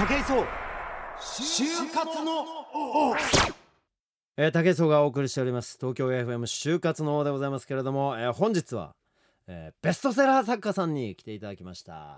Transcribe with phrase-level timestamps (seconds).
[0.00, 0.46] 武井壮。
[1.20, 2.40] 就活の
[2.72, 3.14] 王。
[4.38, 5.76] えー、武井壮がお送りしております。
[5.78, 8.94] 東京 FM 就活の王でございますけれども、えー、本日は、
[9.46, 12.16] えー、ベストセラー作家さんに来ていただきました。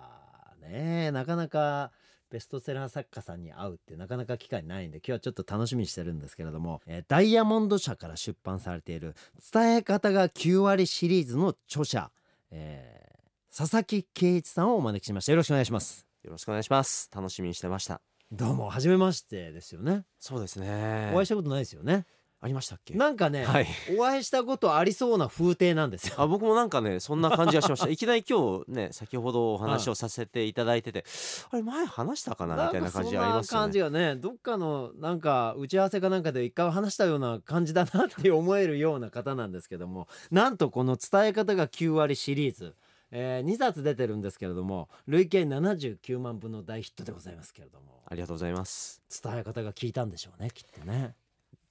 [0.61, 1.91] ねなかなか
[2.31, 9.17] ベストセラー作家さんに会うってなかなか機会ないんで今日はちょっと楽しみにしてるんですけれども、えー、ダイヤモンド社から出版されている
[9.53, 12.13] 伝え方が9割シリーズの著者、
[12.53, 15.33] えー、佐々木圭一さんをお招きしました。
[15.33, 17.11] よろしくお願いしますよろしくお願いします。
[17.15, 18.01] 楽しみにしてました。
[18.31, 20.05] どうも初めましてですよね。
[20.21, 21.11] そうですね。
[21.13, 22.07] お会いしたことないですよね。
[22.41, 22.95] ありましたっけ？
[22.95, 23.67] なんかね、はい、
[23.99, 26.15] お会いしたことありそうな風景なんですよ。
[26.19, 27.89] あ僕もなんかねそんな感じがしました。
[27.91, 31.05] いきなり今日ね先ほどお話をさせていただいてて、
[31.51, 32.67] あれ前話したかな？
[32.67, 33.63] みたいな感じありますよね。
[33.65, 42.77] 感じがねどっかのなんか打ち合わせかなんかで一回話したような感じだなって思えるような方なんですけどもなんとこの伝え方が9割シリーズ
[43.15, 48.03] えー、2冊出てるんですけれども累計79万部の大ヒットでございますけれども。
[48.07, 49.03] ありがとうございます。
[49.23, 51.15] 伝え方が効いたんでしょうねきっとね。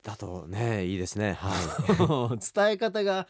[0.03, 1.33] だとねいいですね。
[1.33, 2.37] はい。
[2.53, 3.27] 伝え方が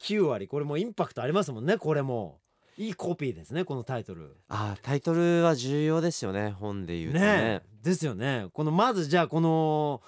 [0.00, 0.48] 9割。
[0.48, 2.40] これもインパクトありますもんねこれも。
[2.78, 4.38] いいコピーですねこのタイトル。
[4.48, 7.26] あタイトルは重要ですよね本で言うとね。
[7.26, 8.46] ねですよね。
[8.54, 10.00] このまずじゃあこの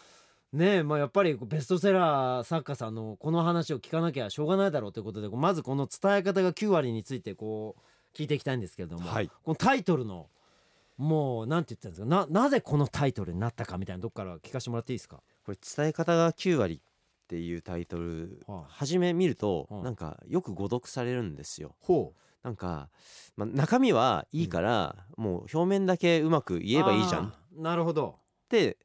[0.53, 10.29] ねまあ、やっぱりベストセラー作家さんのこの話を聞かなきゃしょうがないだろうということでまずこの伝え方が9割についてこう聞いていきたいんですけれども、はい、このタイトルの
[10.99, 12.07] もうなんて言ったんですか？
[12.07, 15.23] ななぜこのタイトルになったかみたいなとこから聞かせてもらっていいですか？
[15.47, 21.75] これ伝え方が9割っていうタイトル、はあ、初め見ると、はあ、なんかよく誤読されるんですよ。
[21.81, 22.19] ほう。
[22.45, 22.91] なんか、
[23.37, 27.33] まあ、中身はいいから、うん、もう表面だけうまく言えばいいじゃん。
[27.57, 28.17] なるほど。
[28.45, 28.77] って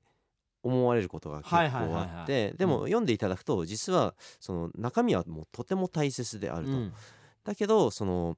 [0.67, 6.71] 思われることが結構あってでも読んでいただくと実はその中身はもうとても大切であると。
[6.71, 6.93] うん、
[7.43, 8.37] だけどその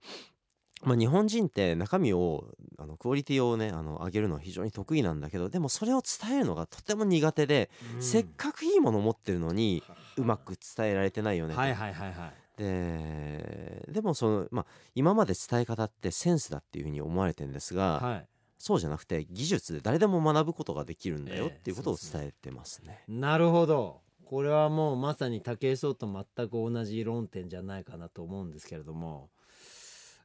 [0.81, 2.45] まあ、日本人って中身を
[2.77, 9.83] あのクオリティをねあの上げるのは非常に得意なんだけどでもそれを伝えるのがとても苦手で、うん、せっかくいいものを持ってるのに
[10.15, 12.33] うまく伝えられてないよねはいはいはいはい。
[12.57, 18.27] ででもその、まあ、今まで伝え方ってセンスだっていうふうに思われてるんですが、はい、
[18.59, 23.03] そうじゃなくて技術で誰でも学ぶことができるんだよっていうことを伝えてますね。
[23.07, 24.01] えー、なるほど。
[24.25, 29.31] これはもうまさに武井壮と全く同じ論点じゃないかなと思うんですけれども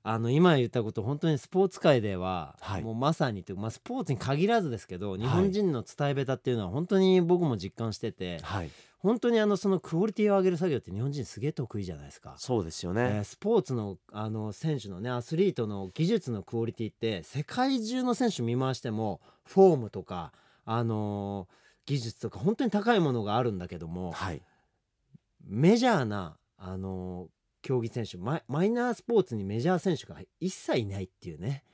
[0.02, 8.70] あの今言ったこと本当にスポーツ界では、はい、もうまさにというまあ、スポーツに限らずですけど日本人の伝え下手っていうのは本当に僕も実感してて、はい、
[9.04, 12.36] 本当にあのそのクオリティを上げる作業って日本人すげえ得意じゃないですか。
[12.38, 20.32] そうですよね、えー、スポーツのあの選手のねアスリートの技術のクオリティって世界中の選手見回してもフォームとか
[20.64, 21.54] あのー、
[21.86, 24.40] 技術とか本当に高いものがあるんだけども、はい、
[25.44, 27.34] メジャーなあのー
[27.64, 31.64] 競技選手マイナースポーツにメジャー選手が一切いないっていうね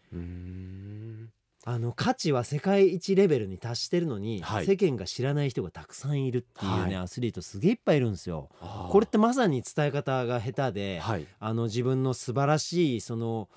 [1.65, 8.49] あの価値は世界一レベルに達してるのに、はい、世間が知らない人がたくさんいるっていうね、はい、アスリートすげえいっぱいいるんですよ。
[8.89, 13.49] これってまさに伝え方が下手で、はい、あの自分の素晴らしいその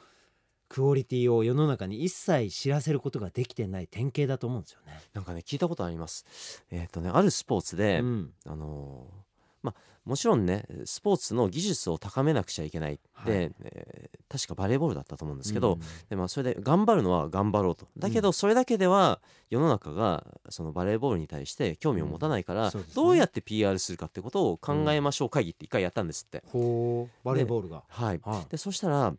[0.68, 5.00] クオリティを世の中に一切知らせることができてない典型だと思うんですよね。
[5.14, 6.26] なんかね聞いたことあります。
[6.72, 9.23] えっ、ー、とねあるスポーツで、うん、あのー
[9.64, 15.80] まあ、もちろんねスポーツの技術を高めなくちゃいけないって、はい、えー、確かバレーボールだったと思うんですけど、うん、
[16.10, 17.88] でまあ、それで頑張るのは頑張ろうと。
[17.98, 22.80] だけどそれだけでは世の中がそのバレーボールに対して興味を持たないから、うん。
[22.80, 26.44] ね、どうやって PR するかってことを考えましょう会議って一回やったんですって。
[26.48, 27.26] ほう。
[27.26, 27.84] バレーボールが。
[27.88, 29.14] はい、はあ、でそしたら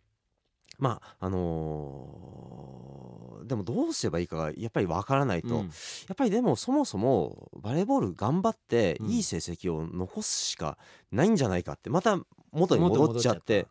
[0.79, 5.67] まああのー、でもどうすればいいかがやっぱりわからないと、うん、や
[6.13, 10.79] っぱりでもそもそもバレーボール頑張っていい成績を残すしか
[11.13, 12.19] ないんじゃないかってまた
[12.53, 13.67] 元に戻っちゃって。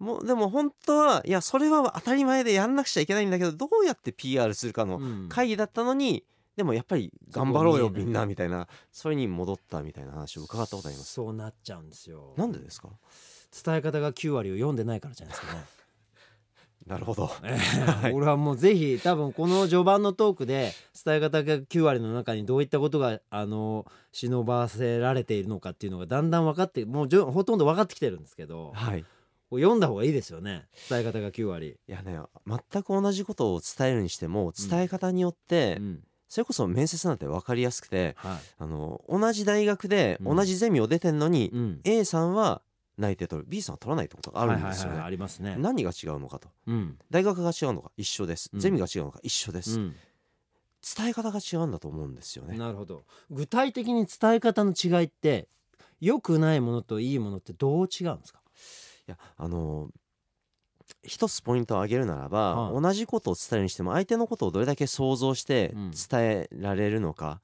[0.00, 6.22] もうでも本当はいやそれは当たり前でやんなくちゃいけないんだけどどうやって PR するかの会議だったのに、うん、
[6.56, 8.66] でもやっぱり頑張ろうよみんなみたいな。
[8.92, 11.12] それに戻ったみたいな話を伺ったことあります。
[11.12, 12.34] そうなっちゃうんですよ。
[12.36, 12.88] なんでですか？
[13.64, 15.64] 伝え方が9割を読んでないからじゃないですかね
[16.86, 20.72] なるほど、えー、 俺はもうぜひ多分この序盤のトークで
[21.04, 29.04] 伝え方が9割の中にどういったことがあの忍ばせられているのかっていうのがだんだん分かってもうほとんど分かってきてるんですけど、はい、
[29.50, 30.66] 読んだ方がいいですよね。
[30.90, 31.78] 伝え方が9割。
[31.88, 35.84] いやね全く同じことを伝えるにしても伝え方によって、うん。
[35.84, 42.60] うんそれこそ面接なんて分かりやすくて、はい、あの同じ大学で同じゼミを出てんのに、うん、A さんは
[42.96, 43.46] 内定取る。
[43.48, 45.00] B さんは取らないってことがあるんですよね。
[45.00, 45.56] ありますね。
[45.58, 49.94] 何が違うのかと、うん、大学が違うのか一緒です、うん、ゼミが違うのか一緒です、うん、
[50.96, 52.56] 伝え方が違うんだと思うんですよね。
[52.56, 53.04] なるほど。
[53.30, 55.48] 具体的に伝え方の違いって
[56.00, 58.40] 良くないものといいものってどう違うんですか？
[59.08, 59.90] いやあの
[61.02, 65.90] 一つポイントを挙げるならば、はい同じことを伝えるにしても相手のことをどれだけ想像してうん。
[65.90, 67.40] 伝えられるのか、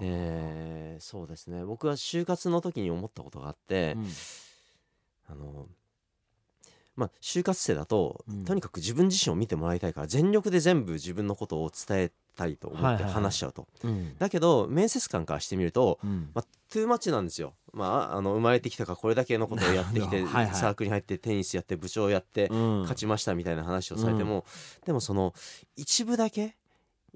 [0.00, 1.64] でそうですね。
[1.64, 4.06] 僕は就活の時に思ったことがあって、うん
[5.32, 5.66] あの
[6.94, 8.44] まあ就活生だと、うん。
[8.44, 14.16] とにかく自分自身を見てもらいたいから全力で全部自分のことを伝えたいと思って話しちゃうと、うん。
[14.18, 16.30] だけど面接官からしてみると、うん。
[16.34, 22.80] まあ、トゥーマッチなんですよ、まあ、あの生まれてきたからこれだけのことをやってきて サークルに入ってテニスやって部長やってうん。
[22.82, 24.44] 勝ちましたみたいな話をされても、
[24.84, 25.32] でもその
[25.76, 26.56] 一部だけ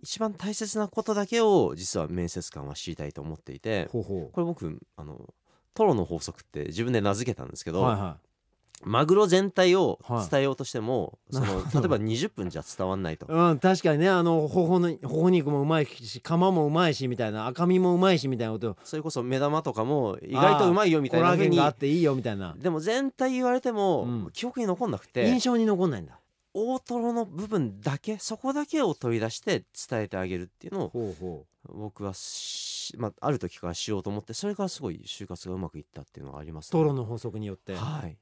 [0.02, 5.34] 一番大切なことだけを実は面接官は知りたいと思っていてこれ僕あの
[5.76, 8.16] トロの法則って自分で名付けたんですけど、うはいは
[8.84, 10.30] マグロ全体をはい。
[10.30, 11.80] 伝えようとしても、そのなるほど。
[11.80, 13.26] 例えば20分じゃ伝わんないと。
[13.26, 13.34] い。
[13.34, 18.76] うん確かにねあの頬の頬肉もうまいし釜もうまいしみたいな赤身もうまいしみたいなこと。
[18.84, 22.54] それこそ目玉とかも意外とうまいよみたいなコラーゲンがあっていいよみたいな。
[22.58, 24.30] でも全体言われても、うん。
[24.32, 26.20] 記憶に残んなくて印象に残んないんだ。
[26.52, 37.74] 大トロの部分だけそこだけを取り出して伝えてあげるっていうのを僕はし、まあ、ある時からしようと思ってそれからすごい就活がうまくいったっていうのがあります、トロの法則によって。
[37.74, 38.16] はい、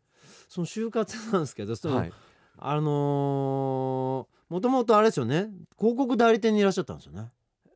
[0.48, 2.12] その就活なんですけどその、はい、
[2.58, 5.48] あのーもともとあれですよね。
[5.78, 7.32] 広告代理店にいらっしゃったんですよね。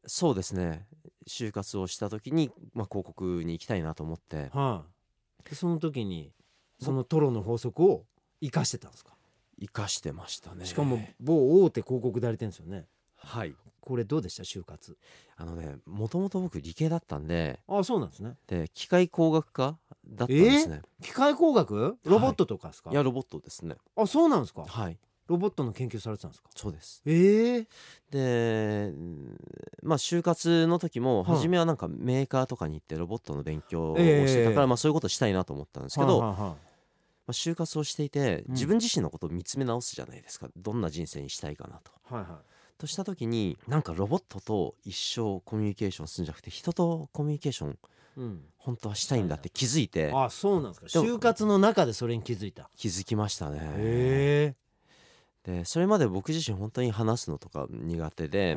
[0.07, 0.87] そうですね。
[1.27, 4.51] 就活をした時に、まあ、広告に行きたいなと思って。
[4.53, 4.85] は
[5.47, 6.31] い、でその時に
[6.81, 8.05] そのトロの法則を
[8.41, 9.15] 生かしてたんですか？
[9.59, 10.67] 生かしてましたね。
[10.67, 12.87] しかも某大手広告代理店ですよね
[13.19, 13.55] はい。
[13.81, 14.97] これどうでした就活？
[15.37, 17.61] あのねもともと僕理系だったんで。
[17.69, 18.37] あそうなんですね。
[18.47, 21.97] で機械工学科だったんですね、機械工学？
[22.05, 23.77] ロボットとかですか、いやロボットですね。
[23.97, 24.65] あそうなんですか？
[24.67, 24.99] はい。
[25.27, 26.49] ロボットの研究されてたんですか？
[26.55, 27.03] そうです。
[27.07, 27.67] ええ
[28.11, 29.37] でうん
[29.83, 31.37] まあ就活の時もはい。
[31.37, 36.59] 初めはなんかメーカーとかに行ってロボットの勉強をええしてたから、まあそういうことしたいなと思ったんですけど、まはいはいはい。
[37.29, 38.55] あ、就活をしていてうん。
[38.55, 40.49] 自分自身のことを見つめ直すじゃないですか。
[40.57, 41.93] どんな人生にしたいかなと。
[42.15, 47.79] はいはいとした時になんかロボットと一生コミュニケーションするんじゃなくて人とコミュニケーション
[48.19, 50.11] うん、本当はしたいんだって気づいて。
[50.13, 50.87] あそうなんですか。
[50.87, 52.69] 就活の中でそれに気づいた。
[52.77, 53.61] 気づきましたね。
[53.63, 54.55] へ
[55.45, 58.57] でそれまで僕自身本当に話すのとか苦手えで、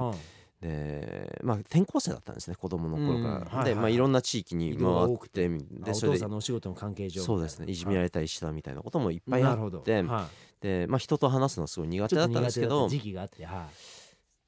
[0.61, 3.35] でまあ転校生だったんですね子供の頃から。
[3.35, 3.41] うん。
[3.43, 3.65] はいはい。
[3.65, 7.71] でまあいろんな地域に回ってでそれで父さんのお仕事の関係上そうですね。
[7.71, 7.75] い。
[7.75, 10.27] じめられれたりしたみたいなこともいっぱいあって、は
[10.59, 13.69] でまあ人と話すのはすごい苦い、手だったんですけど時期があっては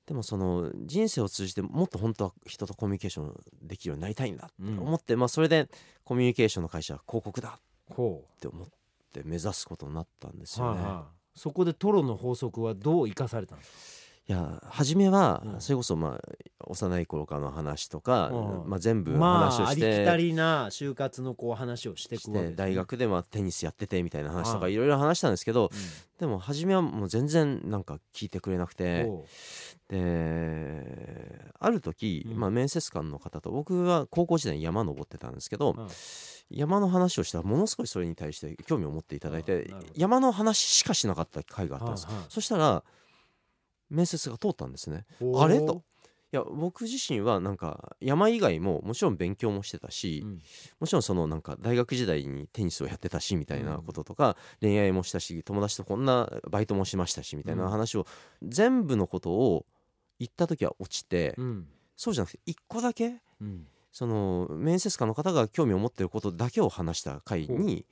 [0.06, 5.70] でもその人生を通じてもっと本当は人とコミュニケーションできるようになりたいんだと思って、まあそれで
[6.04, 7.60] コミュニケーションの会社は広告だ
[7.90, 8.68] ほって思っ
[9.14, 10.82] て目指すことになったんですう、よね。
[10.82, 11.06] はいは
[11.36, 15.62] い、そこでトロの法則はどう生かされたんですいや初めはうん。
[15.62, 18.70] それこそまあ幼い頃からの話とか、うん。
[18.70, 22.54] まあ、全部かまああり話をして、きたりな就活のこう話をしていくしてわね。
[22.56, 25.70] 大学でまあテニスやっててみたいな話とはいかいろいろ話したんですけどう
[26.20, 29.26] でも初めはもう全然なんか聞いてくれなくんてほ
[29.90, 32.40] である時、うん。
[32.40, 35.76] まあ、面接官の方と僕は高校時代に山登ってたんですけど、
[36.50, 42.84] 山の話をしたらものすごいそれに対して興味を持っていただいて山の話しかしなかった回があったんです、そしたら
[43.94, 45.06] 面接が通ったんですね。
[45.36, 45.62] あれ？
[45.62, 45.84] と。
[46.32, 50.42] いや僕自身はなんか山以外ももちろん勉強もしてたし、うん。
[50.80, 58.08] もちろんそのなんか大学時代にテニスをやってたしみたいなこととか、恋愛もしたし友達とこんなバイトもしましたしみたいな話を、
[58.42, 59.68] 全部のことを
[60.18, 61.68] 言った時は落ちて、うん。
[61.96, 63.68] そうじゃなくて一個だけうん。
[63.92, 67.86] その面接官の方が興味を持ってることだけを話した回に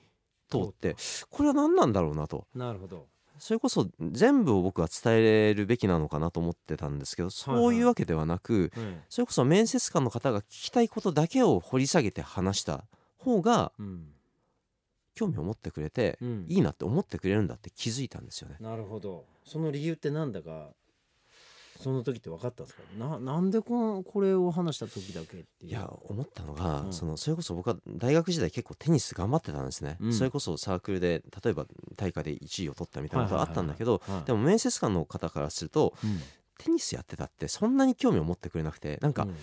[0.49, 0.95] 通って
[1.29, 2.47] これは何なんだろうなと。
[2.55, 3.05] なるほど
[3.41, 9.01] それこそ全部を僕は伝えるべきなのかなと思ってたんですけどそういうわけではなく、うん。
[9.09, 12.85] それこそ面接官の方が聞きたいことだけを掘り下げて話した
[13.17, 14.13] 方がうん。
[15.15, 16.45] 興味を持ってくれて、うん。
[16.47, 18.57] いいなって思ってくれるんだって気づいたんですよね。
[18.59, 19.25] なるほど。
[19.43, 20.69] その理由ってなんだか
[21.81, 22.83] その時って分かったんですか？
[22.97, 25.67] ななんでこのこれを話した時だけっていう。
[25.67, 26.93] いや思ったのが、うん。
[26.93, 30.13] そのそれこそ僕は大学時代結構テニス頑張ってたんですね、うん。
[30.13, 34.25] それこそサークルで例えば大会で1位を取ったみたいなことがあったんだけどはい。
[34.25, 36.19] でも面接官の方からするとうん。
[36.63, 39.35] テニスやってたってそんなに興味を持ってくれなくてなんか、うん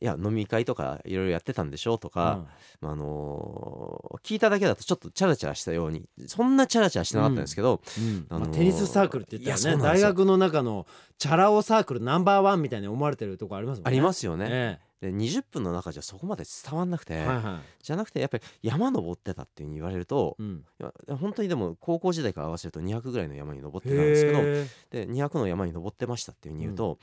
[0.00, 2.46] いや飲み会とかいろいろやってたんでしょとか、
[2.80, 8.26] まああのー聞いただけだとちょっとチャラチャラしたようにそんなチャラチャラしてなかったんですけど、うん。
[8.28, 10.86] あのーまあテニスサークルって言ったらね大学の中の
[11.18, 13.88] チャラ男サークルナンバーワンみたいに思われてるとこありますもんね。
[13.88, 14.46] ありますよね。
[14.50, 20.64] えで20分の中じゃそこまで伝わんなくて、えはいはじゃなくてやっぱり山登ってたっていうふうに言われるとい、うん。
[21.18, 26.98] 本当にでも高校時代から合わせると200ぐらいの山に登ってたんですけどで200の山に登ってましたっていうふうに言うと、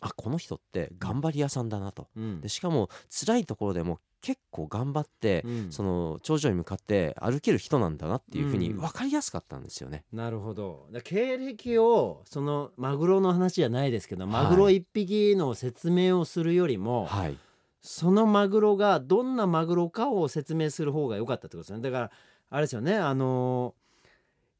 [0.00, 2.08] あこの人って頑張り屋さんだなと。
[2.16, 2.40] うん。
[2.40, 5.72] でしかも辛いところでも結構頑張って、うん。
[5.72, 8.78] その頂上に向かって歩ける人なんだなっていうふうにうん。
[8.78, 10.04] 分かりやすかったんですよね。
[10.12, 10.88] なるほど。
[10.90, 14.32] だ経歴をそのマグロの話じゃないですけどはい。
[14.32, 17.36] マグロ一匹の説明をするよりも、はい、
[17.82, 21.82] そのマグロがどんなマグロかを説明する方が良かったってことですよね。
[21.82, 22.10] だから
[22.50, 22.96] あれですよね。
[22.96, 23.79] あのー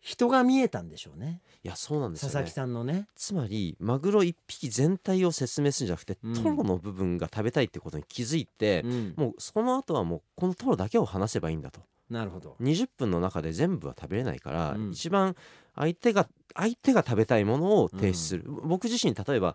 [0.01, 1.41] 人が見えたんでしょうね。
[1.63, 3.07] いやそうなんです佐々木よねさんのね。
[3.15, 6.35] つまりマグロ一匹全体を説明するんじゃなくて、うん。
[6.35, 9.15] トロの部分が食べたいってことに気づいて、うん。
[9.17, 11.83] もうその後はもうこのトロだけを話せばいいんだと。
[12.09, 12.57] なるほど。
[12.61, 14.91] 20分の中で全部は食べれないから、うん。
[14.91, 15.37] 一番
[15.77, 19.55] 相手が相手が食べたいものを提出する、僕自身例えば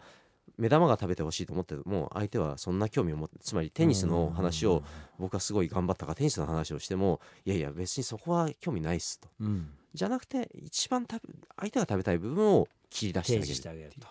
[0.57, 4.83] 目玉が食べてほしいと思っても相手はそんな興味を持ってつまりテニスの話を
[5.19, 14.07] 僕はすごい頑張ったからテニスの話をしてもいやいや別にそこは興味ないっすとうんじゃなくて一番食べ相手が食べたい部分を切り出してあ提げる示してあげると。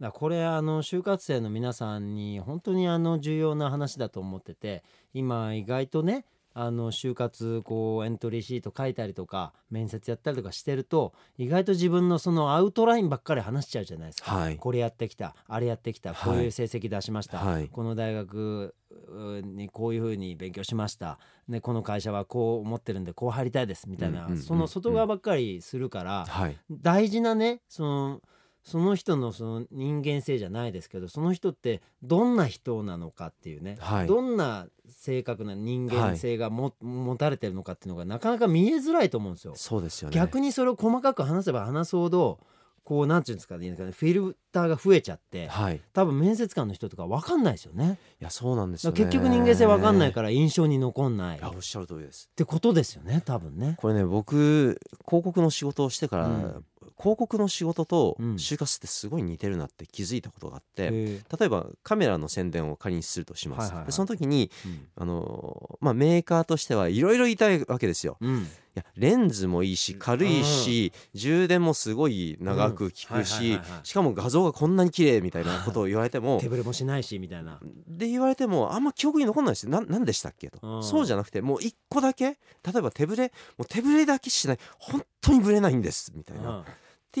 [0.00, 4.82] だこれあの就活生の皆さんに本当にあの重要な話だと思ってて
[5.12, 6.24] 今意外とね
[6.54, 14.30] あの就活こうエントリーシート書いたりとか面接やったりとかしてると意外と自分のそのアウトラインばっかり話しちゃうじゃないですか。
[14.30, 14.56] はい。
[14.56, 17.68] これやってきたあれやってきたこういう成績出しました、はい。
[17.68, 18.74] この大学
[19.08, 21.18] うにこういうふうに勉強しました、
[21.48, 26.56] ね、この会社はこう思ってるんでこう入りたいですみたいな、その外側ばっかりするから、はい。
[26.70, 28.20] 大事なねその
[28.64, 34.06] その人のその人間性じゃないですけどその人ってどんな人なのかっていうね、はい。
[34.06, 39.52] どんな性格な人間性がも、持たれてるのかっていうのがなかなか見えづらいと思うんですよ。
[39.54, 40.16] そうですよね。
[40.16, 42.40] 逆にそれを細かく話せば話すほど
[42.84, 45.76] こうなんていうんですかねフィルターが増えちゃってはい。
[45.76, 47.98] い多分面接官の人とか分かんないですよね。
[48.18, 48.98] やそうなんですよね。
[48.98, 51.36] 結局人間性分かんないから印象に残んない。
[51.36, 52.28] っいやおっしゃる通りです。
[52.36, 53.76] てことですよね多分ね。
[53.78, 56.64] これね僕広告の仕事をしてから、うん
[57.04, 58.34] 広告の仕事とうん。
[58.36, 61.20] 就活ってすごい似てるなって気づいたことがあって、へえ。
[61.38, 63.86] 例えばカメラの宣伝を仮にするとします、はいはいはい。
[63.86, 64.88] でその時にうん。
[64.96, 68.16] あのーまあ、メーカーとしてはいろいろ言いたいわけですよ。
[68.20, 68.50] うん。
[68.76, 77.60] いやレンズもいいし軽いし、充電もすごい長く効くししかも画像がこんなに綺麗みたいなことを言われても 手ぶれもしないしみたいな。
[77.86, 79.66] で言われてもあんま記憶に残んないです。
[79.66, 80.50] よななんでしたっけ？
[80.50, 80.82] と、うん。
[80.82, 82.36] そうじゃなくてもう一個だけ例
[82.78, 84.58] えば手ぶれもう手ぶれだけしない。
[84.78, 86.12] 本当にぶれないんです。
[86.14, 86.64] みたいな、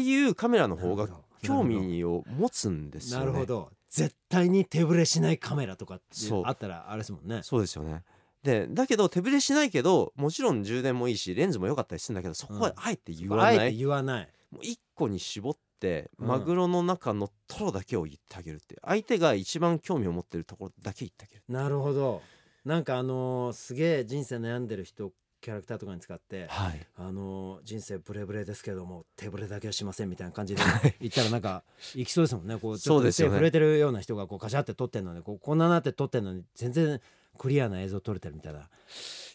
[0.00, 1.08] んていうカメラの方が
[1.42, 3.26] 興味を持つんですよね。
[3.26, 3.70] なるほど。
[3.90, 6.00] 絶対に手ぶれしないカメラとか
[6.44, 7.40] あったらあれですもんね。
[7.42, 8.02] そうですよね。
[8.42, 14.28] でだけど手ぶれしないけどもちろん充電もいいしレンズも良かったりするんだけどそこはあえて言わない、あえて言わない。
[14.50, 16.26] もう一個に絞ってうん。
[16.26, 21.42] マグロの中のトロだけを言ってあげるって相手が一番興味を持ってるところだけ言ってあげる。
[21.48, 22.20] なるほど。
[22.64, 25.12] なんかあのーすげえ人生悩んでる人
[25.44, 26.86] キャラクターとかに使ってはい。
[26.96, 30.62] あのー人生ブレブレですけども手ぶれだけはしませんみたいな感じで
[31.00, 32.56] 言ったらなんかいきそうですもんね。
[32.56, 33.38] こうちょっと手そうですよね。
[33.38, 36.98] 震えてるような人がこうカシャって撮ってんのにこうこんななって撮ってんのに全然
[37.36, 38.62] クリアな映像撮れてるみたいない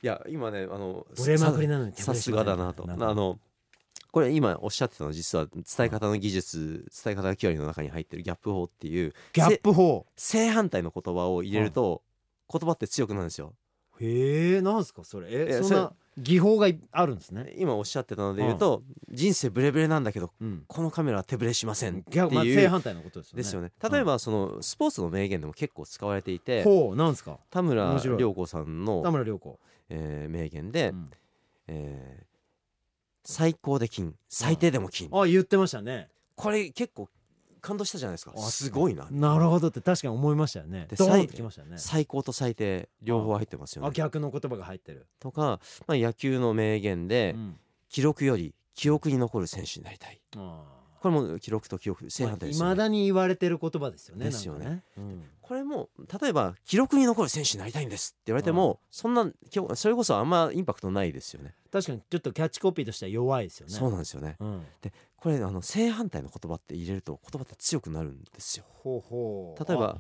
[0.02, 3.40] や今ねあのブレまくりなのにさすがだなとんかあの
[4.12, 12.02] これ今おっしゃってたのは実は伝え方の技術伝え方9割の中に入ってるギャップ法っていうギャップ法正反対の言葉を入れると
[12.52, 13.54] 言葉って強くなるんですよ
[14.02, 15.28] へえなんすかそれ？
[15.32, 17.54] えいやそんな技法がいあるんですね？
[17.58, 20.64] 今おっしゃってたので言うと人生ブレブレなんだけどうん。
[20.68, 23.44] このカメラは手ブレしませんって逆まあいう正反対のことですよね。
[23.44, 23.72] ですよね。
[23.92, 27.40] 例えばそのスポーツの名言でも結構使われていてほうなんすか？
[27.50, 28.18] 田村面白い。
[28.18, 29.60] 涼子さん田の、村涼子。
[29.90, 31.10] えー名言で、うん。
[31.68, 32.30] えー
[33.26, 35.08] 最高で金最低でも金。
[35.12, 36.08] あ言ってましたね。
[36.36, 37.10] これ結構
[37.62, 38.34] 感動したじゃないですか。
[38.36, 39.08] あすごいな。
[39.12, 40.88] なるほどって確かに思いましたよね。
[40.90, 41.78] でドーンきましたよね。
[41.78, 45.08] 最高と最低両方入ってますよあね逆の言葉が入ってる。
[45.20, 47.60] とか、まあ、野球の名言で、うん。
[47.90, 50.22] 記録より記憶に残る選手になりたい。
[50.38, 54.66] あこれも記録と記憶正反対ですよね、いまだに言われてる言葉ですよねですよね。
[54.66, 55.24] なんかうん。
[55.42, 55.90] これも
[56.22, 61.56] 例えば記録に残る選手になりたいんですって言われても、そんなきょそれこそあんまインパクトないですよね。
[61.72, 63.74] 確かにちょっとキャッチコピーとしては弱いですよね。
[63.74, 64.36] そうなんですよね。
[64.40, 64.66] うん。
[65.16, 68.66] これあの正反対の言葉って入れると言葉って強くなるんですよ。
[68.84, 69.66] ほうほう。
[69.68, 69.98] 例えば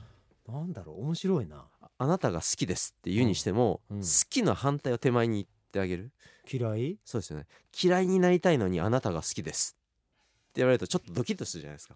[0.47, 1.65] あなんだろう面白いな。
[1.97, 3.97] あなたが好きですって言うにしても、うん。
[3.97, 4.03] うん。
[4.03, 6.11] 好きの反対を手前に言ってあげる。
[6.51, 6.97] 嫌い？
[7.05, 7.45] そうですよね。
[7.81, 9.75] 嫌いになりたいのにあなたが好きです
[10.55, 11.95] 言われるとちょっとドキッとするじゃないですか。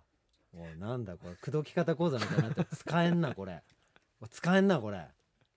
[0.56, 3.62] おいなんだこれ口説き方講座みたいになってる使えんなこれ。
[4.30, 5.08] 使えんなこれ。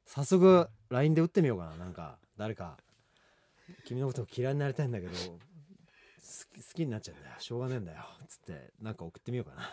[0.06, 2.18] 早速 LINE で打ってみようかななんか。
[2.36, 2.78] 誰か。
[3.84, 5.38] 君のこと嫌いになりたいんだけど好
[6.54, 7.34] き好きになっちゃうんだよ。
[7.38, 7.98] しょうがねえんだよ。
[8.28, 9.68] つってなんか送ってみようかな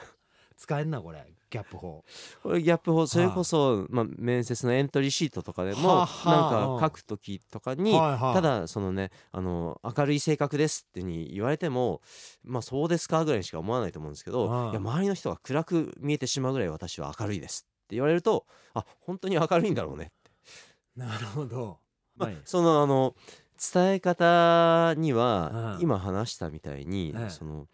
[0.58, 1.26] 使えんなこれ。
[1.50, 2.04] ギャップ法。
[2.42, 6.52] これギャップ法それこそ、まあ、面接のエントリーシートとかでもはあはあ。
[6.52, 8.34] なんか書く時とかに、はいはい。
[8.34, 12.02] ただそのねあの明るい性格ですってに言われても
[12.44, 14.72] まあそうですかぐらいにしか思わないと思うんですけど、はい。
[14.72, 20.12] いや周りの人が暗く見えてしまうぐらい私は明るいですって言われるとあ本当に明るいんだろうね
[20.96, 21.78] なるほど、
[22.16, 22.42] まあはい。
[22.46, 23.16] そのあの
[23.74, 27.68] 伝え方にはうん今話したみたいに、ええその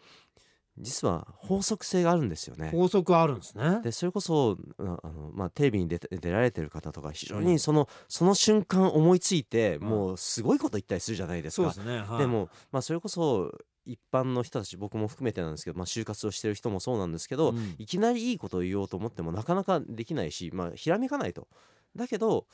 [0.80, 2.70] 実は法則性があるんですよね。
[2.72, 11.72] 法則あるんですねでそれこそああの、まあ、テレビに出て出られてる方とか非常うんにその,、その瞬間思いついてんもうすごいこと言ったりするじゃないですか。
[11.72, 13.52] そうですね、はい、でも、まあ、それこそ
[13.86, 21.48] 一般の人たち僕も含めてなんですけど、まあ、就活をしてる人もそうなんですけど、うんいきなりいいことを言おうと思ってもなかなかできないし、まあ、ひらめかないと。
[21.96, 22.46] だけど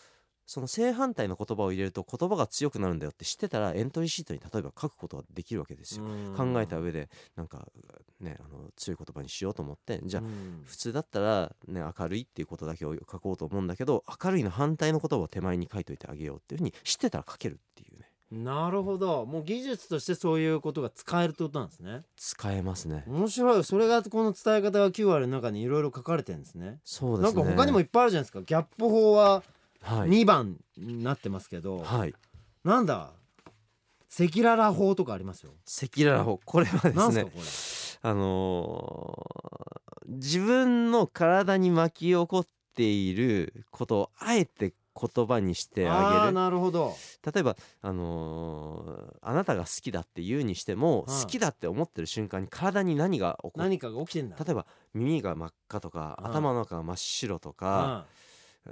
[0.46, 6.06] その正反対の言葉を入れると言葉が強くなるんだよって知ってたらエントリーシートに例えば書くことができるわけですよ。
[6.06, 6.36] うん。
[6.36, 7.68] 考えた上でなんか
[8.20, 10.64] ねあの強い言葉にしようと思ってじゃあうん。
[10.66, 18.10] 普通だったら、ね、明るいっていうことだけを書こうと思うんだけど明るいの反対の言葉を手前に書いといてあげようっていうふうに知ってたら書けるっていうね。
[18.32, 19.26] なるほど。
[19.26, 22.02] もう技術としてそういうことが使えるってことなんですね。
[22.18, 23.04] 使えますね。
[23.08, 23.64] 面白い。
[23.64, 26.80] それがこの伝え方が9割の中にいろいろ書かれてるんですね。
[26.84, 27.44] そうですね。
[27.44, 28.42] なんか他にもいっぱいあるじゃないですか。
[28.42, 29.44] ギャップ法ははい、
[29.86, 32.14] 2番になってますけど、はい、
[32.64, 33.12] なんだ？
[34.18, 36.40] 赤裸々法とかありますよ、赤裸々法。
[36.46, 38.12] これはですねすかこれ？
[38.12, 39.46] あのー
[40.08, 46.32] 自分の体に巻き起こっていることをあえて言葉にしてあげる。
[46.32, 46.96] なるほど。
[47.34, 51.22] 例えば、あのーあなたが好きだって言うにしても、はい。
[51.24, 54.38] 好きだって思ってる瞬間に体に何が起こっ何かが起きてんだ。
[54.38, 56.30] 例えば耳が真っ赤とか、はい。
[56.30, 58.06] 頭の中が真っ白とか、あ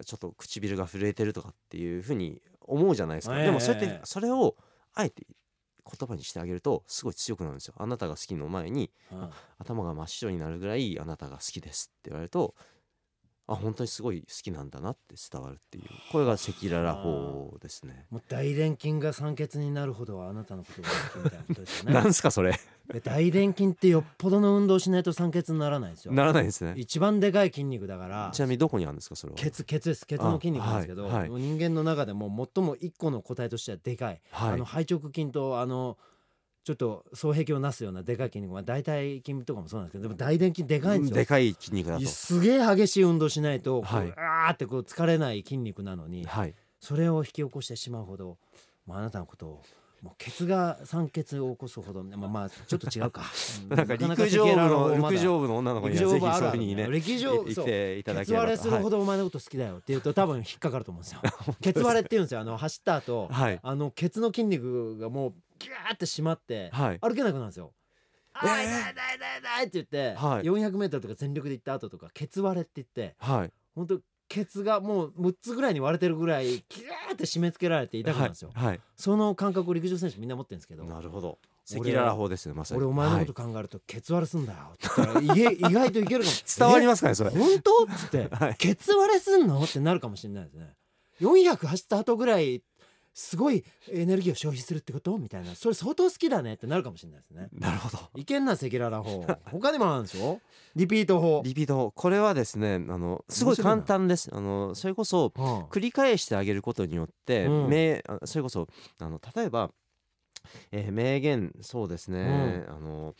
[0.05, 4.55] ちょっと唇が震えてるとかっていうふうに思うじゃないですか、ええでもそうやっええてそれを
[4.93, 5.25] あえて
[5.85, 7.75] 言葉にしてあげるとすごい強くなるんですよ。
[7.77, 12.55] あなたが好きの前にあ頭が真っ白になるぐらいあなたが好きですって言われると
[13.45, 18.05] あ本当にすごい好きなんだなって伝わるっていうこれが赤裸々法ですね。
[18.09, 21.93] もう大臀筋が酸欠になるほどあなたのことが好きみたいなことですよね。
[21.99, 22.57] なんすかそれ。
[22.91, 26.13] で大臀筋ってよっぽどの運動しないと酸欠にならないんですよ。
[26.13, 26.73] ならないですね。
[26.77, 29.37] 一番でかい筋肉だからちなみにどこにあるんですかそれは？
[29.37, 30.07] ケツケツです。
[30.07, 31.29] ケツの筋肉なんですけど、あはい。
[31.29, 31.41] はい。
[31.41, 34.53] 人間の中でも最も一個の個体としてはでかい、はい。
[34.53, 35.97] あの背直筋とあの
[36.63, 38.53] ちょっと双璧をなすようなでかい筋肉。
[38.53, 41.15] まあ大腿筋とかもそうなんですけどでも大臀筋でかいんですよ。
[41.17, 42.05] でかい筋肉だと。
[42.05, 44.07] すげえ激しい運動しないと、はい。
[44.07, 46.55] こうあーってこう疲れない筋肉なのにはい。
[46.79, 48.37] それを引き起こしてしまうほど、
[48.85, 49.61] まあ、あなたのことを
[50.01, 53.23] もうケツが酸欠を起こすほどまあまあちょっと違うか。
[53.69, 57.65] う なんかな陸上部の陸上部の女の子にはぜひそういうふうにね陸上言っそう。
[57.65, 61.21] ていただケツ割れするほどお前のこと好きだよって言うと多分引っかかると思うんですよ。
[61.61, 62.41] ケツ割れって言うんですよ。
[62.41, 63.59] あの走った後、はい。
[63.63, 65.33] あのケツの筋肉がもう
[65.63, 66.99] ギューって締まってはい。
[66.99, 67.73] 歩けなくなるんですよ。
[68.35, 68.49] えー。
[68.49, 70.43] あー痛い痛い痛い痛いって言って、はい。
[70.43, 73.51] 400メートルとか全力で行った後とかケツ割れって言ってはい。
[73.75, 73.99] 本当
[74.29, 78.51] ケツがもう6つぐらいに割れてるぐらいギューって締め付けられて痛くなるんですよ。
[78.53, 78.79] はい、はい。
[78.95, 80.85] その感覚を陸上選手みんな持ってるんですけど。
[80.85, 81.37] なるほど。
[81.69, 82.79] 赤俺裸々法ですねまさに。
[82.79, 86.35] 俺お前のことはい考えるとケツ割れすんだよって言った意外といけるかも。
[86.57, 87.29] 伝わりまますかねそれ。
[87.29, 87.83] 本当？
[87.83, 88.55] っつって、 はい。
[88.55, 89.61] ケツ割れすんの？
[89.63, 90.73] ってなるかもしれないですね。
[91.21, 92.63] 400走った後ぐらい
[93.13, 95.17] すごいエネルギーを消費するってこと？
[95.17, 95.53] みたいな。
[95.55, 97.49] それ相当好きだねってなるかもしれないですね。
[97.53, 97.99] なるほど。
[98.15, 99.25] いけんな赤裸々法。
[99.51, 100.41] 他にもあるんですよ
[100.75, 101.41] リピート法。
[101.45, 101.91] リピート法。
[101.91, 104.29] これはですねあのすごい簡単です。
[104.33, 108.01] あのそれこそは繰り返してあげることによって、うん。
[108.25, 108.67] それこそ
[108.99, 109.71] あの例えば、
[110.71, 113.13] えー名言そうですね、あの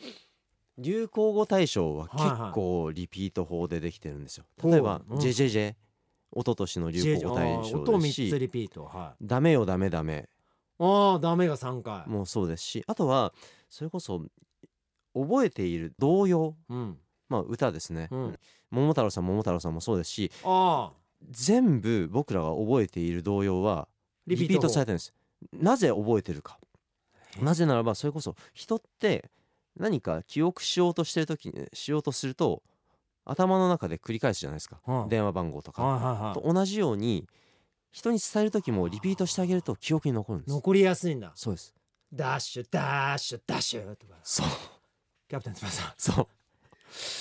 [0.76, 4.44] 流行語大賞は結構リピート法でできてるんですよ。
[4.60, 5.18] はい例えば、うん。
[5.18, 5.74] JJJ
[6.34, 8.84] 一昨年のあ流行語大賞音3つリピート。
[8.84, 10.28] は「ダメよダメダメ。
[10.80, 13.32] いああダメが3回」もそうですしあとは
[13.68, 14.22] それこそ
[15.14, 16.56] 覚えている童謡。
[16.68, 16.98] うん。
[17.28, 18.38] まあ歌ですね、うん。
[18.70, 20.30] 桃太郎さん桃太郎さんもそうですし
[21.30, 23.88] 全部僕らが覚えている童謡は
[24.26, 25.14] リピートされてるんです。
[25.52, 26.58] なぜ覚えてるか。
[27.40, 29.30] なぜならばそれこそ人って
[29.76, 32.62] 何か記憶しようとしてる時にしようとすると
[33.24, 35.08] 頭の中で繰り返すじゃないですか、はい。
[35.08, 36.34] 電話番号とか、はいはいはい。
[36.34, 37.26] と同じように
[37.90, 40.50] 人に伝える時もリピートしてあげると記憶に残るんです。
[40.50, 41.32] 残りやすいんだ。
[41.34, 41.74] そうです。
[42.12, 44.14] ダッシュダッシュダッシュとか。
[44.22, 44.46] そう。
[45.28, 45.82] キャプテン翼。
[45.82, 46.26] こそう。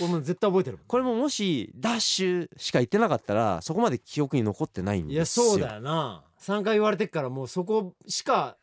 [0.01, 5.45] れもう絶対覚えてるこれももしダッシュしか言ってなかったらそこまで記憶に残ってないんいですよ。
[5.45, 6.23] やそうだよな。
[6.39, 8.57] 3回言われてっからもうそこしか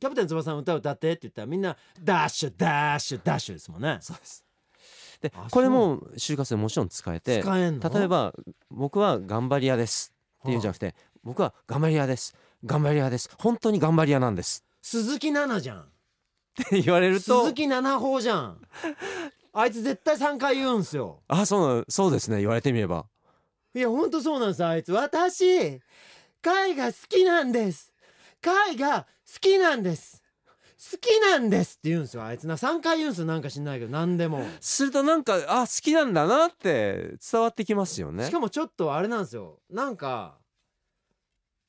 [0.00, 3.98] キャプテン翼の歌を歌ってって言ったらみんなダッシュダッシュダッシュですもんね。
[4.00, 4.44] そうです
[5.22, 7.88] であこれも就活でもちろん使えて使えんの？
[7.88, 8.34] 例えば
[8.70, 12.34] 僕は頑張り屋ですっていうんじゃなくて僕は頑張り屋です。
[12.64, 13.30] 頑張り屋です。
[13.38, 14.64] 本当に頑張り屋なんです。
[14.82, 15.80] 鈴木奈々じゃん。
[15.80, 15.84] っ
[16.68, 18.58] て言われると鈴木奈々法じゃん。
[19.52, 21.22] あいつ絶対3回言うんすよ。
[21.28, 22.38] あそうなそうですね。
[22.38, 23.06] 言われてみれば。
[23.74, 24.92] いやほんとそうなんですあいつ。
[24.92, 25.80] 私
[26.40, 27.92] 貝が好きなんです。
[28.40, 30.21] 貝が好きなんです
[30.90, 32.24] 好きなんですって言うんですよ。
[32.24, 33.26] あいつな3回言うんすよ。
[33.26, 33.92] なんか知んないけど。
[33.92, 34.44] 何でも。
[34.60, 38.26] するとなんかあ好きなんだなって伝わってきますよね。
[38.26, 39.60] しかもちょっとあれなんですよ。
[39.70, 40.38] なんか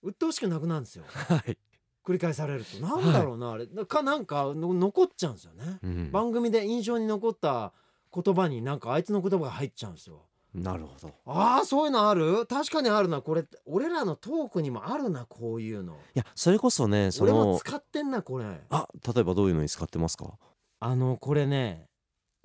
[0.02, 1.06] 鬱陶しくなくなるんですよ。
[1.08, 1.58] はい、
[2.04, 2.78] 繰り返されると。
[2.80, 3.68] なんだろうな、あれ。
[3.68, 6.12] かなんかの残っちゃうんですよね、うん。
[6.12, 7.72] 番組で印象に残った
[8.14, 11.14] 言葉になんかあいつの言葉が入っちゃうんですよなるほど。
[11.26, 12.46] ああそういうのある？
[12.46, 13.22] 確かにあるな。
[13.22, 15.94] これ俺らのトークにもあるなこういうの。
[15.94, 18.46] いやそれこそねそ俺もの使ってんなこれ。
[18.70, 20.38] あ例えばどういうのに使ってますか？
[20.80, 21.88] あのこれね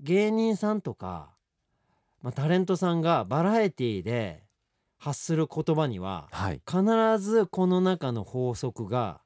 [0.00, 1.30] 芸人さんとか、
[2.22, 4.42] まあ、タレントさんがバラエティで
[4.96, 6.62] 発する言葉にははい。
[6.66, 6.82] 必
[7.18, 9.20] ずこの中の法則が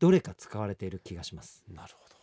[0.00, 2.16] どれか使われている気がします、なるほど。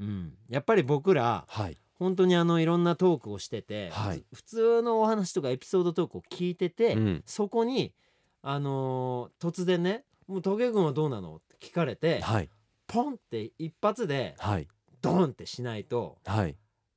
[0.00, 4.24] うん、やっぱり僕らはい本当にあのいろんなトークをしてて、はい。
[4.32, 7.22] ふ普通のお話とかエピソードトークを聞いてて、うん。
[7.26, 7.92] そこに
[8.42, 12.48] あのー突然ね「もう竹君はどうなの?」って聞かれてはい。
[12.86, 14.66] ポンって一発ではい。
[15.02, 16.56] ドンってしないとはい。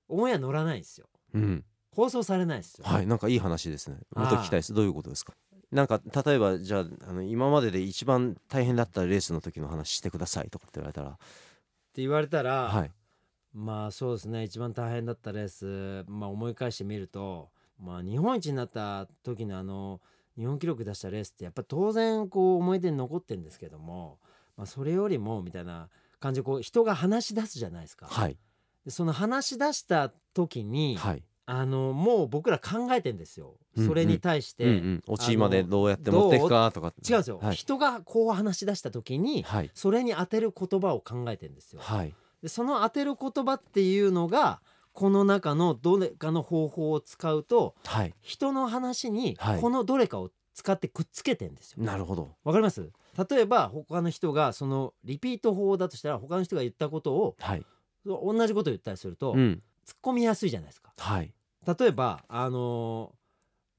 [0.10, 1.08] オンエア乗らないんですよ。
[1.34, 1.66] うん。
[1.92, 3.06] 放送されないんですよ、はい。
[3.06, 3.98] なんかいい話ですね。
[4.16, 4.74] もっと聞きたいです。
[4.74, 5.34] どういうことですか？
[5.72, 11.10] なんか例えばじゃああの今までで一番大変だったレースの時の話してくださいとかって言われたら。
[11.10, 11.13] っ
[11.94, 12.92] て言われたら、はい
[13.54, 14.44] まあそうですね。
[14.44, 20.02] 一番大変だったレース、まあ、思い返してみると、まあ、日本一になった時のあの
[20.36, 24.18] 日本記録出したレースってやっぱ当然こう思い出に残ってるんですけども、
[24.58, 25.89] まあ、それよりもみたいな
[26.20, 28.08] 感じでこう人が話し出すじゃないですか。
[28.08, 28.38] はい。
[28.86, 31.24] でその話し出した時に、はい。
[31.46, 33.58] あのもう僕ら考えてんですよ。
[33.76, 33.88] うんうん。
[33.89, 35.04] それに対して、うんうん。
[35.08, 36.94] オチまでどうやって持っていくかとか。
[37.08, 37.56] 違うんですよ、はい。
[37.56, 39.70] 人がこう話し出した時にはい。
[39.74, 41.82] それに当てる言葉を考えてんですよ。
[41.82, 48.13] はいでその当てる言葉っていうのがこの中のどれかの方法を使うとはい。
[48.21, 49.62] 人の話にはい。
[49.62, 51.84] このどれかを使ってくっつけてんですよ。
[51.84, 52.36] なるほど。
[52.43, 52.91] わかります？
[53.29, 57.65] 例えば他の人がそのリピート法だとしたら他の人が言ったことをはい。
[58.06, 59.63] 同じことを言ったりすると、うん。
[59.88, 60.93] 突っ込みやすいじゃないですか。
[60.97, 61.34] はい。
[61.65, 63.15] 例えばあのー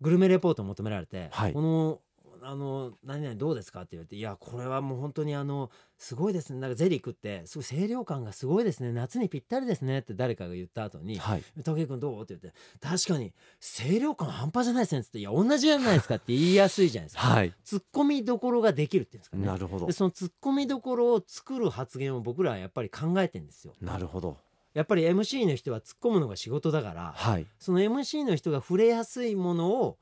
[0.00, 1.52] グルメレポートを求められて、はい。
[1.52, 2.00] この
[2.46, 17.22] あの何々どうですかって言われて「いやこれはもう本当にあのすごいですねなんかゼリー食ってすごい清涼感がすごいですね夏にぴったりですね」って誰かが言った後にはい「武井君どう?」って言って「確かに清涼感半端じゃないですね」っつって「いや同じじゃないですか」って言いやすいじゃないですか。
[17.22, 19.46] はいツッコミどころができるっていうんですかね。
[19.46, 23.74] なるほどでそのツッコミどころを作る発言を僕らはやっぱり考えてんですよ。
[23.80, 24.36] なるほど
[24.74, 29.98] やっぱり MC の人は突っ込むのが仕事だから、はいその MC の人が触れやすいものを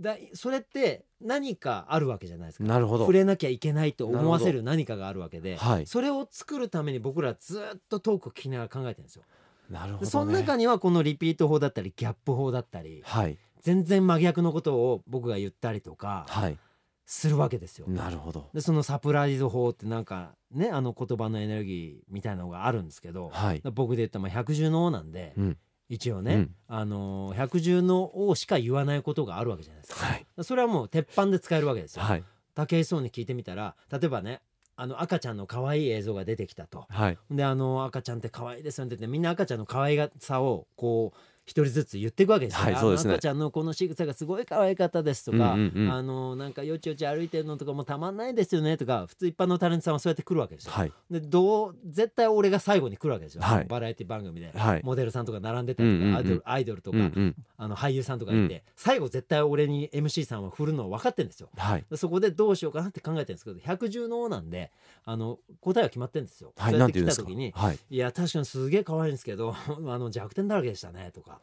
[0.00, 2.64] だそれって何かあるわけじゃないですか。
[2.64, 3.04] なるほど。
[3.04, 5.86] 触れなきゃいけないと思わせる何かがあるわけで、はい。
[5.86, 9.22] それを作るために僕らずっとトークを聞きながら考えてるんですよ。
[9.70, 10.00] なるほどね。
[10.00, 13.38] でその中にはこのリピート法だったりギャップ法だったりはい。
[13.62, 16.58] 全然真逆のことを僕が言ったりとかはい。
[17.06, 17.86] するわけですよ。
[17.86, 18.48] なるほど。
[18.54, 23.62] でそのサプライズ法ってなんかねあの言葉のエネルギーみたいなのがあるんですけど、はい。
[23.74, 30.06] 僕で言ったらまあ百獣の王なんで、うん一応ね、うんあのー百獣の王しか言わないことがあるわけじゃないですか。
[30.06, 32.02] はいそれはもう鉄板で使えるわけですよ。
[32.02, 34.40] はい武井壮に聞いてみたら例えばね
[34.76, 36.86] あの赤ちゃんの可愛い映像が出てきたと。
[36.88, 43.10] はいであの赤ちゃんって可愛いですよねって言ってみんな赤ちゃんの可愛さをこう一人ずつ言っていくわけですよ、はいそうですね。
[43.10, 45.92] あの赤ちゃんのこの仕草がすごい可愛かったですとか、うんうんうん。
[45.92, 50.72] あのなんかよちよち歩いてるのとかもうたまんないですよねとか普通一般のタレントさんはそうやって来るわけですよ。
[50.72, 50.92] はい。
[51.10, 53.64] でどう絶対俺が最後に来るわけですよ、はい。
[53.66, 54.80] バラエティ番組で、はい。
[54.82, 56.16] モデルさんとか並んでたりとか、うんうんうん。
[56.16, 57.36] アイドルアイドルとか、うんうん。
[57.58, 61.50] あの俳優さんとかいて、最後絶対俺に MC さんは振るの分かってるんですよ。
[61.56, 61.84] はい。
[61.90, 64.70] でそこでどうしようかなって考えてるんですけど百獣の王なんで
[65.04, 66.52] あの答えは決まってるんですよ。
[66.56, 67.22] はいそうやってなんて言うんですか？
[67.22, 67.78] 来た時にはい。
[67.90, 69.54] いや確かにすげえ可愛いんですけど
[69.86, 71.33] あの弱点だらけでしたねとか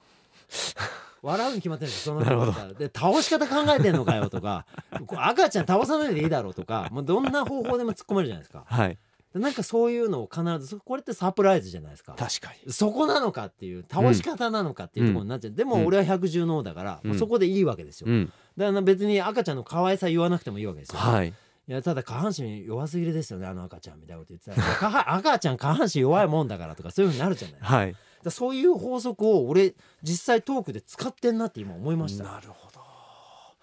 [1.21, 4.65] 笑うに決まってるんですよそんなこと言ったらで倒し方考えてんのかよとか
[5.05, 8.63] こう 赤ちゃん倒さないでいいだろうとかもうどんな方法でも突っ込めるじゃないですか。
[8.65, 8.97] はい。
[9.33, 12.15] でなんかそういうのを必ずこれってサプライズじゃないですか。
[12.17, 12.73] 確かに。
[12.73, 17.17] そこなのかっていう倒し方なのかっていうところになっちゃう、でも俺は百獣の王だから、うん。
[17.17, 18.33] そこでいいわけですよ、うん。
[18.57, 21.33] だから別に赤ちゃんの可愛さ言わなくてもいいわけですよ、はい
[21.67, 25.13] いやただ下半身弱すぎるですよねあの赤ちゃんみたいなこと言ってたら。
[25.15, 27.59] 赤ちゃん下半身弱いもんだからとかそういうふうになるじゃない。
[27.61, 27.95] はい。
[28.23, 32.23] らそういう法則を俺実際トークで使ってんなって今思いました。
[32.23, 32.80] なるほど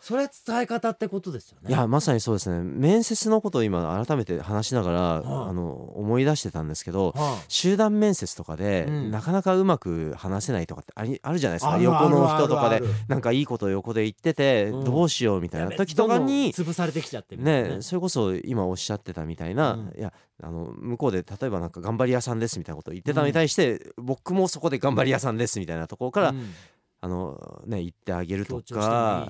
[0.01, 1.71] それ伝え方ってことですよね。
[1.71, 2.63] いやまさにそうですね。
[2.63, 5.49] 面接のことを今改めて話しながら、はあ。
[5.49, 9.11] あの思い出してたんですけどは集団面接とかで、うん。
[9.11, 11.79] なかなかうまく話せないとかってありあるじゃないですか。
[11.79, 14.85] 横の人とかでなんかいいことを横で言ってて、うん。
[14.85, 19.99] どうしようみたいな時とかに潰されてきちゃってみたいなね、それこそ今おっしゃってたみたいな、うん。
[19.99, 26.55] いやあの向こうで例えばなんか頑張り屋さんですみたいなことを言ってたのに対して、僕もそこで頑張り屋さんですみたいなところから、うん
[27.01, 29.29] あのね言ってあげるとか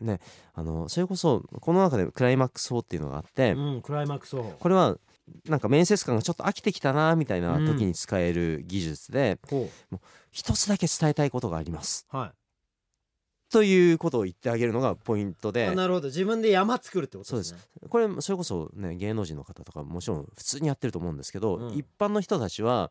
[0.00, 0.20] ね
[0.54, 4.96] あのそれこそこの中でクライマックス法っていうのがあって、うんクライマックスをこれは
[5.46, 9.68] なんか面接官がちょっと飽きてきたなみたいな時に使える技術で、ほ
[10.30, 12.06] 一つだけ伝えたいことがあります。
[12.12, 12.30] うはい。
[13.50, 16.08] ということを言ってあげるのがポイントあでなるほど。
[16.08, 17.58] 自分で山作るってことですね。
[17.88, 21.74] これそれこそね芸能人の方とかもちろん普通にやってると思うんですけど、うん。
[21.74, 22.90] 一般の人たちは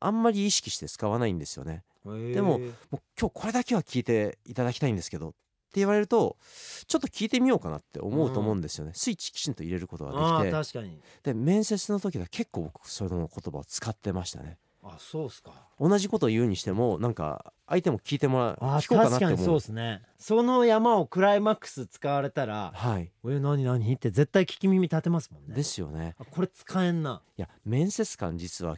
[0.00, 1.82] あんまり意識して使わないんですよね。
[2.14, 2.70] ででももう
[3.18, 6.36] 今日これだけは聞いていただきたいんですけどって言われると
[6.86, 10.80] ちょっと聞いてみようかなって思うと思うんですよね、スイッチきちんと入れることができて。
[11.22, 14.58] で面接の時は結構僕それの言葉を使ってましたね。
[14.88, 15.50] あそうっすか。
[15.80, 20.02] 同じことを言うにしてもなんか相手も聞いてもらうあ聞こうかなって確かにそう思うですね。
[20.16, 25.54] その山をクライマックス使われたらはい「え何何?」って絶対聞き耳立てますもんね。
[25.56, 26.14] ですよね。
[26.18, 27.20] あこれ使えんな。
[27.36, 28.76] いや面接官実は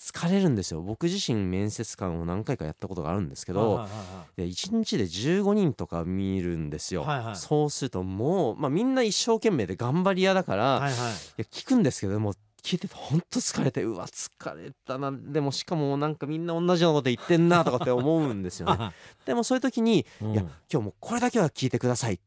[0.00, 0.80] 疲れるんですよ。
[0.80, 7.36] 僕自身面接官を何回かやったことがあるんですけど、はいはいはいで1日で15人とか見るんですよ、はいはい。
[7.36, 10.92] そうするともう、まあ、みんな一生懸命で頑張り屋だから、い、はいはい。
[11.36, 12.32] や聞くんですけどもう
[12.62, 15.12] 聞いててほんと疲れてうわ疲れたな。
[15.12, 18.76] でもしかもなんかみんな同じようなこと言ってんなとかって思うんですよね。
[18.76, 18.92] は
[19.26, 22.18] でもそういう時にいいや今日もうこれだけは聞いてくださいっ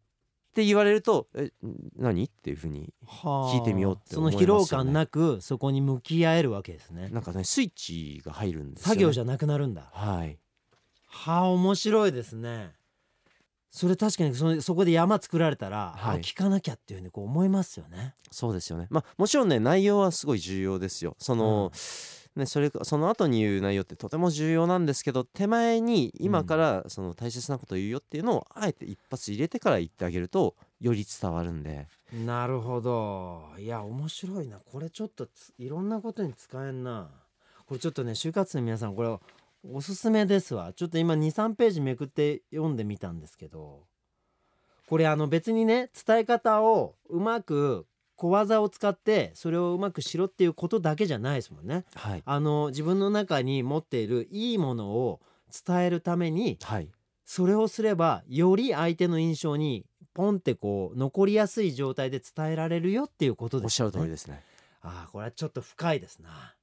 [0.53, 1.51] て言われると「え
[1.97, 4.45] 何?」っていうふうに聞いてみようって思いますよね。
[4.45, 7.09] その疲労感なくそこに向き合えるわけですね。
[7.09, 9.89] なんかねスイッチが入るんですよ、ね、作業じゃなくなるんだ。
[9.91, 10.37] はい。
[11.07, 12.73] はあ面白いですね。
[13.71, 16.17] それ確かにそそこで山作られたら、はい。
[16.17, 18.13] あ聞かなきゃっていうふうにこう思いますよね。
[18.29, 18.85] そうですよね。
[18.91, 21.15] まあもちろんね内容はすごい重要ですよ。
[21.17, 21.71] その、
[22.35, 31.87] ね、それかその後に言う内容ってとても重要なんですけど手前に今からその大切なことを言うよっていうのをあえて一発入れてから言ってあげるとより伝わるんで。
[32.25, 33.43] なるほど。
[33.59, 34.59] いや面白いな。
[34.59, 37.11] これちょっとついろんなことに使えんな。
[37.67, 39.15] これちょっとね就活生の皆さんこれ
[39.71, 40.73] おすすめですわ。
[40.73, 43.83] ちょっと今23ページめくって読んでみたんですけど。
[44.87, 47.85] これあの別にね伝え方をうまく
[48.23, 51.83] 小技を使ってそれをうまくしろっていうことだけじゃないですもんね。
[51.93, 52.23] はい。
[52.25, 55.19] あの自分の中に持っているいいものを
[55.67, 56.89] 伝えるためにはい。
[57.25, 63.83] それをすればより相手の印象にポンってこう残りやすい状態で伝えられるよっていうことおっしゃ。
[63.83, 64.41] る通りですね。
[64.81, 66.55] ああこれはちょっと深いですな。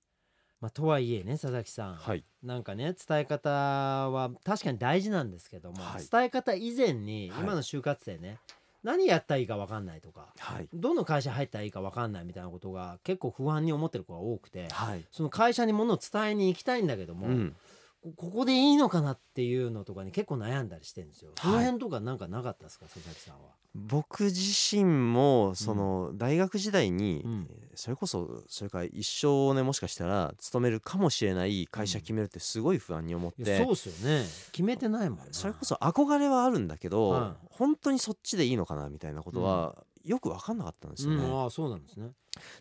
[0.62, 2.24] まあ、とはいえね佐々木さん、はい。
[2.42, 6.08] なんかね伝え方は確かに大事なんですけども、はい。
[6.10, 7.40] 伝え方以前にはい。
[7.42, 8.38] 今の就活生ね、
[8.82, 17.56] 何やったらいいか分かんないとかはいどの会社入ったらいいか分かんないみたいなことが結構不安に思ってる子が多くてはいその会社にものを伝えに行きたいんだけども、うん
[18.02, 21.32] こここでいいのかなっていうのとかに結構悩んだりしてるんですよ。
[21.38, 23.50] そのはい辺とかなんかなかったですか、佐々木さんは？
[23.74, 24.40] 僕自
[24.76, 34.24] 身もその大学時代にうんそれこそそれから一生ねもしかしたら勤めるかもしれない会社決めるってすごい不安に思ってそうっすよね。
[34.52, 35.24] 決めてないもんな。
[35.30, 41.24] それこそ憧れはあるんだけど、は本当にそっちでいいのかなみたいなことはよく分かんなかったんですよね。
[41.24, 42.10] うん、ああそうなんですね。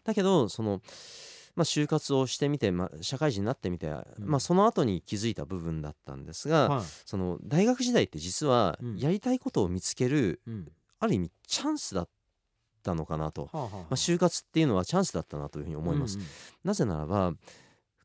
[0.03, 0.81] だけどその、
[1.55, 6.83] まあ、就活をしてみて、まあ、社会人になってみて、うんまあ、その後に気づいた部分だったんですが、はい。
[7.05, 10.71] その大学時代って実はうんやりたいことを見つける、うん。
[10.99, 12.09] ある意味チャンスだっ
[12.83, 16.15] たのかなと、はあはあはあまあ、就活っていうのはチャンスだったなというふうに思います。
[16.15, 16.27] うんうん
[16.63, 17.33] なぜならば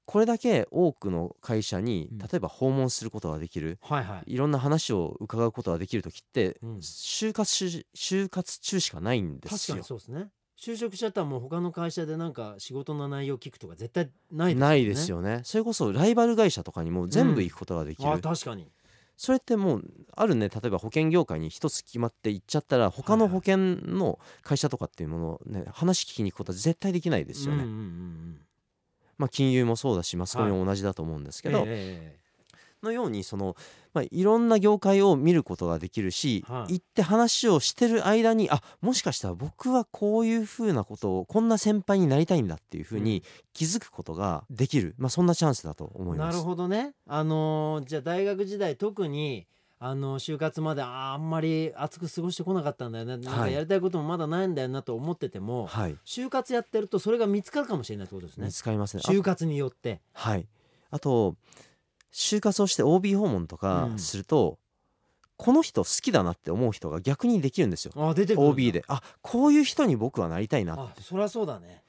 [0.07, 4.35] これだけ多くの会社にうん例えば訪問することができる、はいはい。
[4.35, 10.28] いろんな話を伺うことができる時って、うん就活中就活中しかないんで確かすよにそうですね。
[10.61, 14.61] 就職しちゃったらもう他の会社でなんか仕事の内容聞くとか絶対ないですよね。
[14.61, 18.70] ないですよねそれこそライバル会社とかにも全部行くことができる、あ確かに。
[19.16, 19.85] それってもう
[20.16, 27.64] あるね例えば保険業界に一つ決まって行っちゃったら他の保険の会社とかっていうものをね話聞きに行くことは絶対できないですよね。
[29.16, 32.23] まあ金融もそうだしマスコミも同じだと思うんですけど、ええ
[32.84, 33.56] のようにその、
[33.92, 46.36] まあ、いろんな業界を見ることができるし、はい行って話をしてる間にあもしかしたら僕はこういうふうなことをこんな先輩になりたいんだっていうふうに気づくことができる、まあ、そんなチャンスだと思います。
[46.36, 46.94] なるほどね。
[47.06, 49.46] あのーじゃあ大学時代特に
[49.78, 58.52] あの就活まであんまり熱く過ごしてこなかったんだよね、なんかはいやりたいこともまだないんだよなと思ってても、はい、就活やってるとそれが見つかるかもしれないってことですね見。
[58.52, 59.02] つかりますね。
[59.04, 60.00] あ就活によって。
[60.14, 60.46] はい、
[60.90, 61.36] あと
[62.14, 63.98] 就活をして OB 訪問とかうん。
[63.98, 64.59] すると、
[65.37, 67.92] この人好きだなって思う人が逆にできるんですよ。
[67.96, 68.85] あ出てくる OB で。
[68.87, 71.83] あこういう人に僕はなりたいなあそりゃそうだね。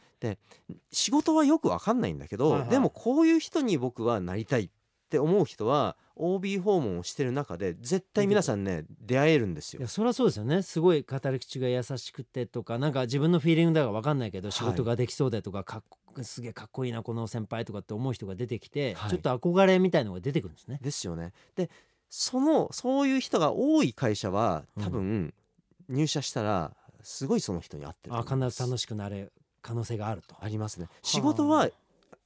[0.92, 2.70] 仕事はよくわかんないんだけど、はいはい。
[2.70, 4.70] でもこういう人に僕はなりたいっ
[5.10, 9.80] て思う人は OB 訪問をしてる中で絶対皆さんね出会えるんですよ。
[9.80, 10.64] いやそりゃそうですよね。
[10.64, 19.10] すごい語り口が優しくてとかなんか自分のフィーリングだか分かんないけど仕事ができそうでとかかっこすげえかっこいいなこの先輩とかって思う人が出てきて、はい。
[19.10, 20.80] ちょっと憧れみたいのが出てくるんですね。
[20.82, 21.34] ですよね。
[21.56, 21.70] で
[22.10, 25.34] そのそういう人が多い会社は多分
[25.90, 28.58] 入社したらすごいその人に合ってるとあ思います。
[28.58, 30.36] 必ず楽しくなれる可能性があると。
[30.40, 30.88] ありますね。
[31.02, 31.70] 仕事は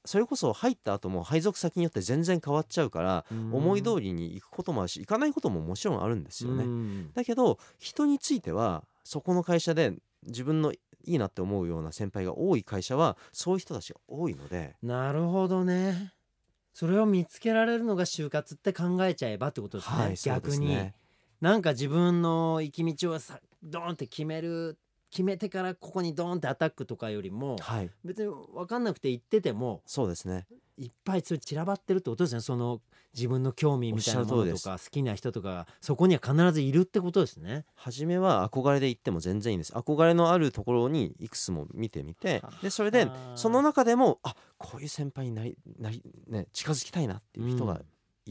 [0.05, 6.65] それこそ入った後も配属先によって全然変わっちゃうから思い通りりに行くこともあるし行かないことももちろんあるんですよね。
[6.65, 7.09] ね。
[7.13, 9.93] だけど人についてはそこの会社で
[10.25, 10.73] 自分の
[11.05, 14.75] いいなって思うような先輩が多い会社はそういう人たちが多いので。
[14.81, 16.13] なるほどね。
[16.73, 19.97] それを見つけられるのが就活って考えちゃえばってことですね。
[19.97, 20.91] はい逆に、
[21.41, 24.77] なんか自分の行き道をさドーンって決める
[25.09, 27.89] 決めてからここにドーンってアタックとかよりもはい。
[28.03, 30.47] 別に分かんなくて行っててもそうですね
[30.79, 32.41] いっぱいそれ散らばってるってことですね。
[32.41, 32.81] その
[33.13, 37.65] 自分の興味みたいなものとか好きな人とかがそこには必ずいるってことですね。
[37.75, 39.73] 初めは憧れで行っても全然いいんです。
[39.73, 47.81] 憧れのあるところにいくつも見てみてでそれでその中でもあこういう先輩になりなり、ね、近づきたいなっていう人が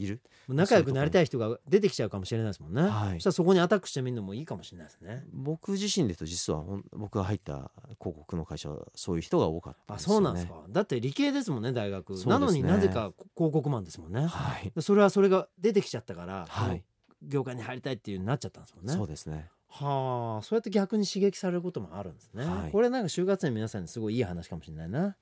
[0.01, 2.81] いる、仲良くなりたい人が出てきちゃうかもしれないですもんね。
[2.83, 5.23] はいそしたらそこにアタックしてみるのもいいかもしれないですね。
[5.31, 10.53] 僕自身で言うと実は僕が入った広告の会社はそういう人が多かったんあですよ、ね、そうなんですか。
[10.69, 12.13] だって理系ですもんね大学。
[12.13, 14.25] ねなのになぜか広告マンですもんね。
[14.25, 16.83] はい、それはそれが出てきちゃったから、はい
[17.21, 18.93] 業界に入りたいっていうになっちゃったんですもんね。
[18.93, 25.15] そうですねはあそうやって逆に刺激されることもあるんですね、はいこれなんか就活生の皆さんにすごいいい話かもしれないな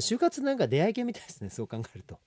[0.00, 2.18] 就活なんか出会い系みたいですねそう考えると。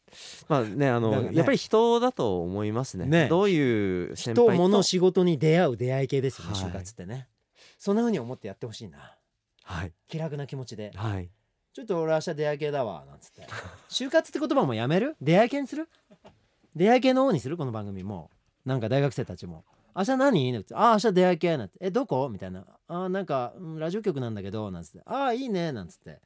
[0.48, 1.30] まあねあのね。
[1.34, 3.06] やっぱり人だと思いますね。
[3.06, 3.28] ね。
[3.28, 6.62] どういう先人輩と物仕事に出会う出会い系ですよね、はい。
[6.64, 7.28] 就活ってね。
[7.78, 9.16] そんな風に思ってやってほしいな。
[9.64, 9.94] はい。
[10.08, 10.92] 気楽な気持ちで。
[10.96, 11.30] はい。
[11.74, 13.48] ちょっと俺明日出会い系だわなんつって。
[13.90, 15.16] 就活って言葉もやめる？
[15.22, 15.88] 出会い系にする？
[16.76, 17.58] 出会い系の方にする？
[17.58, 18.32] この番組も。
[18.66, 19.64] なんか大学生たちも。
[19.96, 20.52] 明日何？
[20.52, 20.76] なんつって。
[20.76, 21.78] あ明日出会い系なんて。
[21.80, 22.28] えどこ？
[22.30, 22.66] みたいな。
[22.88, 25.02] あなんか、うんラジオ局なんだけどなんつって。
[25.06, 26.20] ああいいねなんつって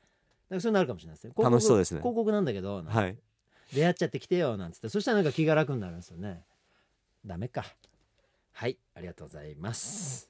[0.53, 1.33] なんかそうなるかもしれないですね。
[1.35, 2.01] 楽しそうですね。
[2.01, 3.17] 広告なんだけどはい。
[3.73, 4.87] 出会っちゃってきてよなんつって。
[4.87, 6.43] そしたらなんか気が楽になるんですよね。
[7.25, 7.65] ダメか。
[8.51, 10.29] はいありがとうございます。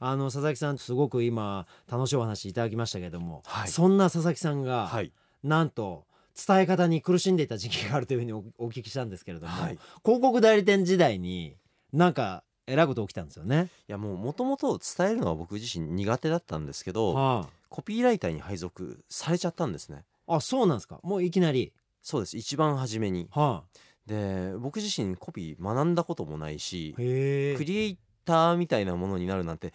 [0.00, 3.68] あの佐々木さんすごく今楽しいお話いただきましたけども、はい。
[3.68, 5.12] そんな佐々木さんが、はい。
[5.44, 6.04] なんと
[6.34, 9.78] 伝え方に苦しんでいた時期があるというふうにおお聞きしたんですけれども、はい。
[10.04, 11.56] 広告代理店時代に
[11.92, 13.68] なんかえらいこと起きたんですよね。
[13.88, 20.04] いやもうもともと伝えるのは僕自身苦手だったんですけどはコピーライターに配属されちゃったんですね。
[20.26, 21.00] あ、あそうなんですか。
[21.02, 21.72] もういきなり。
[22.02, 22.36] そうです。
[22.36, 23.28] 一番初めに。
[23.30, 23.64] は
[24.06, 26.92] で僕自身コピー学んだこともないし。
[26.96, 29.72] クリエイターみたいなものになるなんて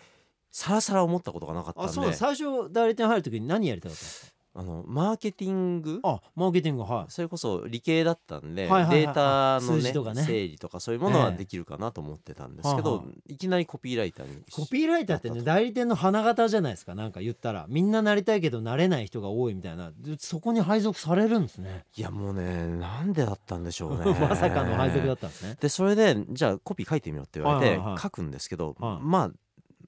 [0.52, 6.02] さらさら思ったことがなかったんであそう最初代理店入る時に何やりたかったんですあのマーケティング？
[6.02, 7.12] かあマーケティングはい。
[7.12, 9.00] それこそ理系だったんで、はいはいはい。
[9.02, 10.24] データのね数字とかね。
[10.24, 17.68] 整理とかそういうものはええできるかなと思ってたんですけど、いきなりコピーライターにコピーライターってね代理店の花形じゃないですかなんか言ったら。
[17.70, 19.92] みんななりたいけどなれない人が多いみたいな。
[19.92, 21.86] でそこに配属されるんですね。
[21.96, 24.06] いやもうねなんでだったんでしょうね。
[24.20, 25.56] まさかの配属だったんですね。
[25.62, 28.00] でそれでじゃあコピー書いてみろって言われてはいはいはい。
[28.00, 29.06] 書くんですけど、はい。
[29.06, 29.32] まあ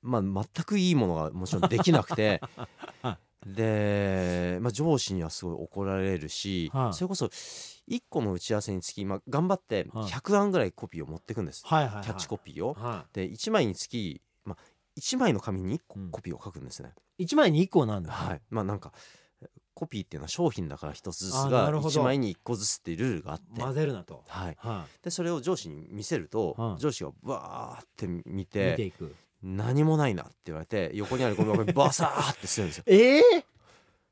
[0.01, 2.41] まあ全くいいものがもちろんできなくて
[3.01, 6.93] は で、まあ、上司にはすごい怒られるし、はい。
[6.93, 10.05] それこそ1個の打ち合わせにつき、まあ、頑張ってはい。
[10.05, 12.03] 100案ぐらいコピーを持ってくんです、はいはいはい。
[12.03, 12.73] キャッチコピーを。
[12.73, 14.63] はで1枚につき、まあ、
[14.97, 16.93] 1枚の紙に1個うんコピーを書くんですね。
[17.17, 18.91] い1枚に1個なんだ、はい、まあなんか
[19.73, 22.01] コピーっていうのは商品だから1つずつあながるほど。
[22.01, 26.81] 1枚に1個ずつっていうルールがあって、混ぜるなと、はい、はでそれを上司に見せると、はい。
[26.81, 32.83] 上司がわーって見い、見てていく何もないなって言われて横にあるゴミ箱にバサーってするんですよ。
[32.87, 33.45] ええ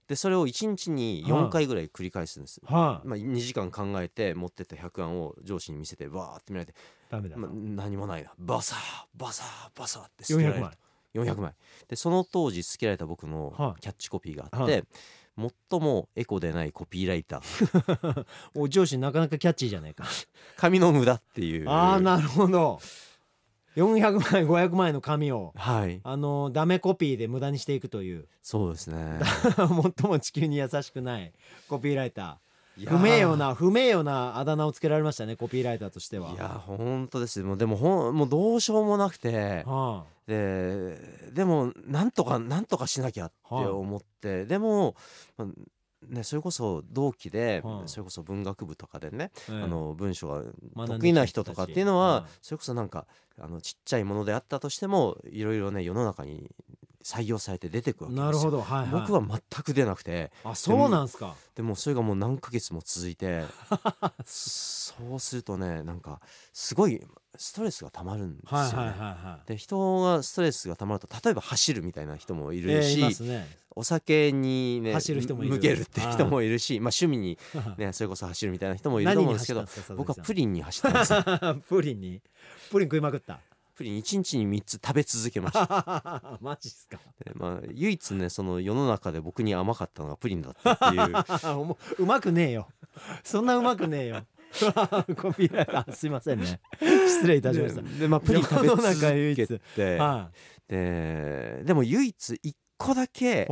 [0.08, 2.62] でそれを1日に4回ぐらい繰り返すんです。
[2.64, 6.74] はい、まあ、2時間考えて持ってった100案を上司に見せてわーって見られて、
[7.10, 8.32] ダメだ、まあ、何もないな。
[8.40, 8.80] バサー
[9.18, 10.78] バサーバサーって捨てられ400る枚。
[11.14, 11.54] 400枚。
[11.90, 13.82] でその当時つけられた僕のはい。
[13.82, 14.86] キャッチコピーがあって、
[15.70, 18.26] 最もエコでないコピーライター。
[18.56, 20.06] お上司なかなかキャッチーじゃないか。
[20.56, 21.70] 紙の無駄っていう。
[21.70, 22.80] ああなるほど
[23.78, 26.02] 400枚500枚の紙をはい。
[26.04, 28.28] あのダメコピーで無駄にしていくという。
[28.42, 29.20] そうですね。
[29.56, 31.32] 最も地球に優しくない
[31.70, 32.88] コピーライター。
[32.88, 36.32] 不名誉な不名誉なあだ名をつけられましたねコピーライターとしては。
[36.32, 39.64] いや本当ですもうでもほんもうどうしようもなくて。
[39.66, 41.00] はで
[41.32, 44.96] でもなんとかなんとかしなきゃって思って、でも
[45.38, 45.48] まあ
[46.10, 47.90] ね、それこそ同期で、はい。
[47.90, 49.64] それこそ文学部とかでね、ええ。
[49.64, 50.44] あの文章が
[50.88, 53.08] 得意な人とかっていうのは、それこそなんか
[53.40, 56.50] あのちっちゃいものであったとしてもいろいろね世の中に
[57.04, 58.26] 採用されて出てくわけですよ。
[58.26, 58.62] なるほど。
[58.62, 58.92] はいはい。
[58.92, 60.32] 僕は全く出なくて。
[60.44, 61.36] あそうなんすか。
[61.56, 63.46] でもそれがもう何ヶ月も続いて
[64.26, 66.20] そうするとねなんか
[66.52, 67.02] すごい
[67.38, 68.68] ストレスがたまるんですよね。
[68.68, 69.48] はいはいはいはい。
[69.48, 73.48] で人がストレスがたまると例えば走るみたいな人もいえるし、ーいますね。
[73.76, 77.38] お酒にね走る人も向けるって人もいるし、まあ、趣味に、
[77.78, 79.66] ね、 それこそ走るみたいな人もいると思うんですけど
[79.96, 81.14] 僕はプリンに走ったんです
[81.70, 82.22] プリンに？
[82.72, 83.40] プリン食いまくった？
[83.76, 86.38] プリン1日に3つ食べ続けました。
[86.42, 86.98] マジっすか。
[87.24, 91.76] で、まあ、唯一ねその世の中で僕に甘かったのがプリンだったっていう。
[92.00, 92.68] うまくねえよ。
[93.24, 94.26] そんなうまくねえよ
[95.16, 96.60] コピーライターすいませんね。
[96.80, 97.82] 失礼いたしました。
[97.82, 99.60] でで、まあ、プリン食べ続け一。
[99.76, 100.32] ては
[100.68, 103.48] ででも唯一1個だけ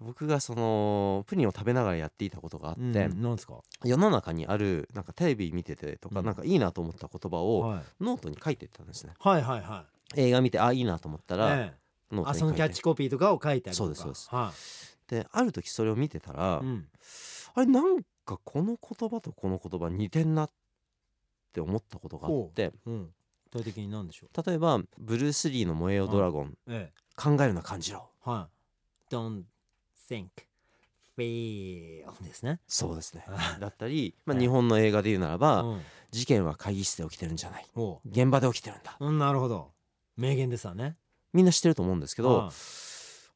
[0.00, 3.60] 僕がそのプリンを食べながらやっていたことがあって、うんなんですか？
[3.84, 6.26] 世の中にあるなんかテレビ見ててとか、うん。
[6.26, 7.82] なんかいいなと思った言葉をはい。
[8.00, 9.12] ノートに書いていったんですね。
[9.18, 9.84] はいはいは
[10.16, 11.72] 映画見てあいいなと思ったら、いえ
[12.12, 12.14] え。
[12.14, 12.38] ノートに書いて。
[12.38, 14.28] あそのキャッチコピーとかを書いてあるそうですそうです。
[14.34, 14.52] は
[15.06, 16.88] である時それを見てたら、いうん。
[17.54, 17.98] あれなん
[18.30, 20.50] かこの言葉とこの言葉似てんなっ
[21.52, 22.72] て思ったことがあって。
[22.86, 22.90] う。
[22.90, 23.10] ん。
[23.52, 24.46] 具体的に何でしょう？
[24.46, 28.08] 例えばブルース・リーの「燃えよドラゴンええ」考えるな感じろ。
[28.20, 28.48] は
[29.10, 29.12] い。
[29.12, 29.42] Don't
[30.08, 30.28] think
[31.18, 32.60] feel ですね。
[32.68, 33.24] そうですね。
[33.26, 34.44] はだったり、まあ、はい。
[34.44, 35.80] 日本の映画で言うならば、うん。
[36.12, 37.66] 事件は会議室で起きてるんじゃない。
[37.74, 38.96] お現場で起きてるんだ。
[39.00, 39.72] ううんなるほど。
[40.16, 40.96] 名言ですわね。
[41.32, 42.50] みんな知ってると思うんですけど、はい。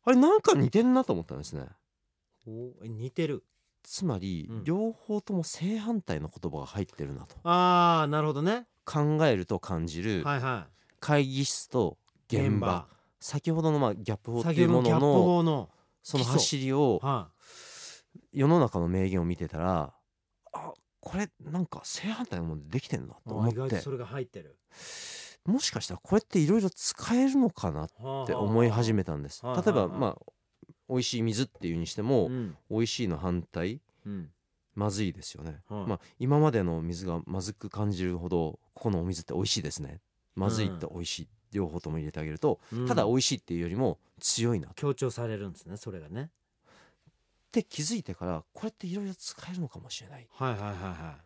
[0.04, 1.66] あれなんか似てんなと思ったんですね。
[2.46, 3.44] おえ似てる
[3.84, 4.64] つまり、うん。
[4.64, 7.36] 両方とも正反対の言葉が入ってるなと。
[7.44, 8.66] ああなるほどね。
[8.84, 10.66] 考えると感じる、はいは
[10.98, 11.98] 会議室と
[12.30, 12.86] い現場。
[13.20, 15.70] 先ほどのまあギャップ法って先いうもほどのギャップのの法の
[16.02, 16.38] その基礎。
[16.38, 17.30] 走りをは
[18.32, 19.94] 世の中の名言を見てたら
[20.52, 23.60] あこれなんか正反対のものでできてんないと思って。
[23.60, 24.58] あ意外とそれが入ってる。
[25.44, 27.88] もしかしたらこれっていろいろ使えるのかなっ
[28.26, 29.44] て思い始めたんです。
[29.44, 30.32] はあはあ例えばはあまあ
[30.88, 32.56] 美味しい水っていうにしてもうん。
[32.70, 34.30] 美味しいの反対うん。
[34.74, 35.86] まずいですよね、はい。
[35.86, 40.00] まあ今までの水がまずく感じるほどここのお水って美味しいですね。
[40.34, 42.88] まずいって美味しい、両方とも入れてあげると、うん。
[42.88, 44.68] ただ美味しいっていうよりも強いな。
[44.68, 46.30] っ強調されるんですねそれがね。
[47.52, 50.26] て気づいてからこれっていろいろ使えるのかもしれない。
[50.32, 51.16] はいはいはいは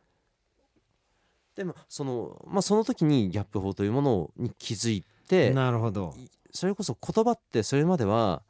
[1.57, 6.15] でもそのまあその時にギャップ法というものに気づいいてなるほど。
[6.53, 8.43] それこそ言葉ってそれまでは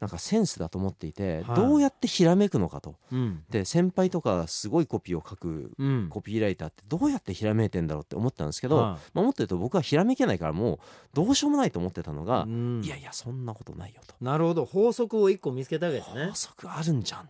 [0.00, 1.56] なんかセンスだと思っていて、はい。
[1.56, 2.96] どうやってひらめくのかと。
[3.12, 3.44] うん。
[3.50, 6.08] で先輩とかすごいコピーを書くうん。
[6.08, 10.78] コピーライターってどうやってひらめいてんだろうって思ったんですけど、はまあ、もっと言うと僕はひらめけないからもう
[11.12, 12.82] どうしようもないと思ってたのが、いうん。
[12.82, 14.64] いやいやそんなことないよと、なるほど。
[14.64, 16.26] 法則を一個見つけたわけですね。
[16.28, 17.28] 法則あるんじゃん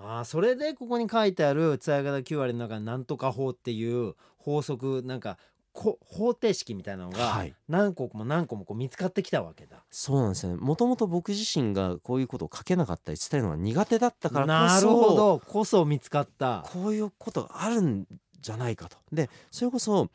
[0.00, 5.38] ああそれでここに書いてある使い方9割の中になんとか法っていう法則なんか
[5.78, 7.54] こ方程式みたいなのがはい。
[7.68, 9.84] 何個も何個もこう見つかってきたわけだ。
[9.92, 10.56] そうなんですよね。
[10.56, 15.38] もともと僕自身がこういうことを書けなかったり伝えるのが苦手だったからこそなるほど。
[15.46, 16.64] こそ見つかった。
[16.66, 18.06] こういうことがあるん
[18.40, 18.96] じゃないかと。
[19.12, 20.10] でそれこそ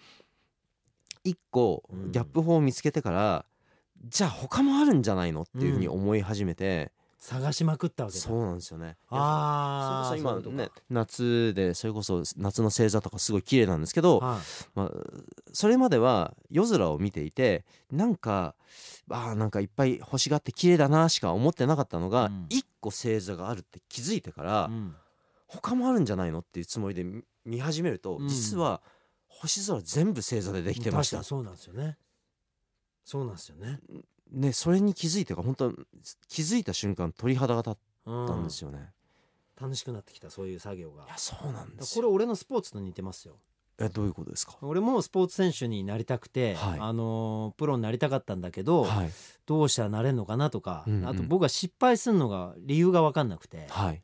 [1.23, 2.11] 一個うん。
[2.11, 3.45] ギャップ法を見つけてから、
[4.09, 6.91] じゃあ他もあるんじゃないのっていうふうに思い始めて、
[7.23, 8.21] 探しまくったわけだ。
[8.21, 8.97] そうなんですよね。
[9.07, 14.67] ああ今ね夏でそれこそ夏の星座とかすごい綺麗なんですけど、はい。
[14.75, 14.91] まあ、
[15.53, 18.55] それまでは夜空を見ていてなんか
[19.09, 22.45] あーなんかいっぱい星があって綺麗だなしか思ってなかったのが、うん。
[22.49, 24.93] 一個星座があるって気づいてから、うん。
[25.47, 28.27] 他もあるんじゃないのっていうつもりで見見始めると、うん。
[28.27, 28.81] 実は
[29.29, 31.23] 星空全部星座でできてました。
[31.23, 31.97] そうなんですよね。
[33.05, 33.79] そうなんですよね。
[34.33, 35.71] ねそれに気づいてから本当
[36.27, 37.73] 気づいた瞬間鳥肌が立っ
[38.05, 38.91] うんたんですよね、
[39.61, 41.05] 楽しくなってきたそういう作業が。
[41.05, 41.17] いや。
[41.17, 43.37] そうなんですこれよ俺のスポーツと似てますよ。
[43.79, 44.57] えどういうことですか？
[44.61, 46.79] 俺もスポーツ選手になりたくて、はい。
[46.79, 49.11] あのープロになりたかったんだけど、はい。
[49.45, 51.07] どうしたらなれるのかなとか、うんうん。
[51.07, 54.01] あと僕は失敗するのが理由が分かんなくて、はい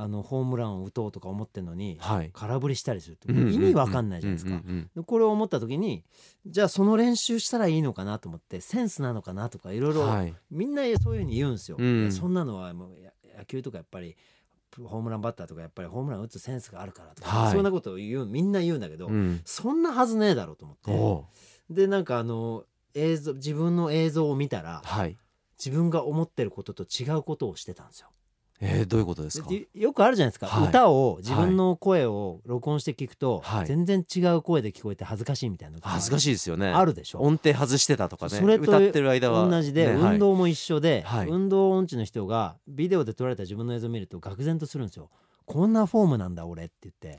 [0.00, 2.30] あのホームランを打とうとか思ってんのに、はい。
[2.32, 4.62] 空振りしたりすると意味分かんないじゃないですか。
[5.04, 6.04] これを思った時に
[6.46, 10.32] じゃあその練習したらいいのかなと思ってセンスなのかなとかいろいろはい。
[10.52, 11.76] みんなそういうふうに言うんですよ。
[11.80, 14.16] うんそんなのはもうや野球とかやっぱり
[14.80, 17.52] ホームランバッターとかやっぱりホームラン打つセンスがあるからとか、はい。
[17.52, 19.40] そんなことを言うみんな言うんだけど、うん。
[19.44, 21.26] そんなはずねえだろうと思っ
[21.68, 21.74] て。
[21.74, 25.16] でなんかあの映像自分の映像を見たらはい。
[25.58, 28.10] 自分が思ってることと違うことをしてたんですよ。
[28.60, 29.48] えー、どういうことですか？
[29.48, 30.68] でよくあるじゃないですか、はい。
[30.68, 33.66] 歌を自分の声を録音して聞くと、はい。
[33.66, 36.68] 全然違う声で聞こえて恥ずかしいみたいな恥ずかしいですよね。
[36.68, 36.92] ある。
[36.92, 37.20] でしょ？
[37.20, 38.30] 音程外してたとかね。
[38.32, 39.48] それと歌ってる間は。
[39.48, 40.12] 同じで、ねはい。
[40.14, 41.28] 運動も一緒で、はい。
[41.28, 45.08] 運動音痴の人がビデオで撮られた自分の映像を見ると愕然とするんですよ。
[45.46, 47.18] こんなフォームなんだ俺って言って。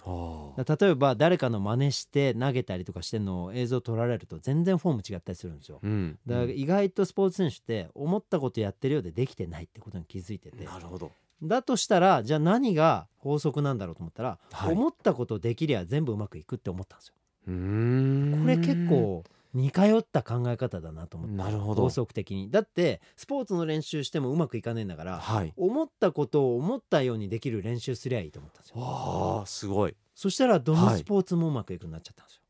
[0.84, 5.80] 例えば誰かの真似して投げたりとかしてんのを映像撮られると全然フォーム違ったりするんですよ。
[5.82, 6.20] うん。
[6.28, 10.64] だから意外とスポーツ選手って思ったことやってるようでできてないってことに気づいてて。
[10.66, 11.12] なるほど
[11.42, 14.74] だとしたらじゃあ何が法則なんだろうと思ったら、はい。
[14.74, 17.14] 思ったことできりゃ全部うまくいくって思ったんですよ。
[17.46, 19.24] これ結構
[19.54, 21.82] 似通った考え方だなと思ってなるほど。
[21.84, 22.52] 法則的に。
[22.52, 25.54] だってスポーツの練習してもうまくいかねえんだからはい。
[25.58, 28.82] 思ったことを思ったようにできる練習すりゃいいと思ったんですよ。
[28.82, 29.96] わあすごい。
[30.14, 30.98] そしたらどのはい。
[31.00, 32.42] スポーツもうまくいくようになっちゃったんですよ、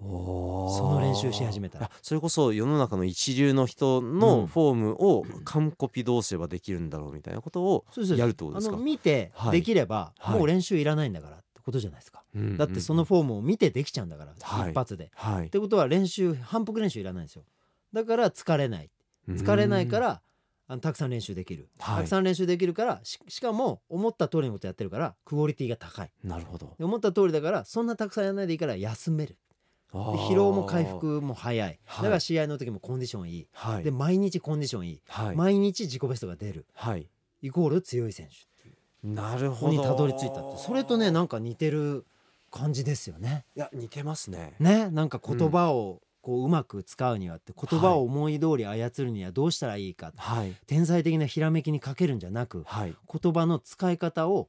[0.00, 1.90] そその練習し始めたら。
[2.02, 4.18] それこそ世の中の一流の人うん。
[4.18, 7.84] のフォームを完コピどうすればできるんだろうみたいなことを
[8.16, 8.74] やるってことですか？
[8.74, 9.52] あの見てはい。
[9.52, 10.38] できれば、はい。
[10.38, 14.70] もう練習いらないんだからってことじゃないですか、うんだってそのフォームを見てできちゃうんだから、はい。
[14.70, 15.10] 一発で。
[15.14, 15.46] はい。
[15.46, 17.44] ってことは練習反復練習いらないんですよ。
[17.92, 18.90] だから疲れない。
[19.28, 20.22] 疲れないから
[20.68, 21.96] あのたくさん練習できる、はい。
[21.96, 26.10] たくさん練習できるからししかも思った通りのことやってるからクオリティが高い。
[26.24, 26.74] うんなるほど。
[26.78, 29.36] で思った通りだからそんなたくさんやらないでいいから休める
[29.92, 31.78] 疲労も回復も早い。
[31.86, 32.04] だはい。
[32.04, 33.84] から試合の時もコンディションいい、はい。
[33.84, 35.36] で毎日コンディションいい、はい。
[35.36, 36.66] 毎日自己ベストが出る。
[36.74, 37.06] はい。
[37.40, 39.72] イコール強い選手なるほど。
[39.72, 40.58] にたどり着いたって。
[40.58, 42.04] それとねなんか似てる
[42.50, 43.44] 感じですよね。
[43.56, 44.54] いや似てますね。
[44.58, 44.90] ね？
[44.90, 50.54] なんか言葉をこううまく使うにはって言葉を思い通り操るにはどうしたらいいか、はい。
[50.66, 52.94] 天才的なひらめきにかけるんじゃなくはい。
[53.22, 54.48] 言葉の使い方を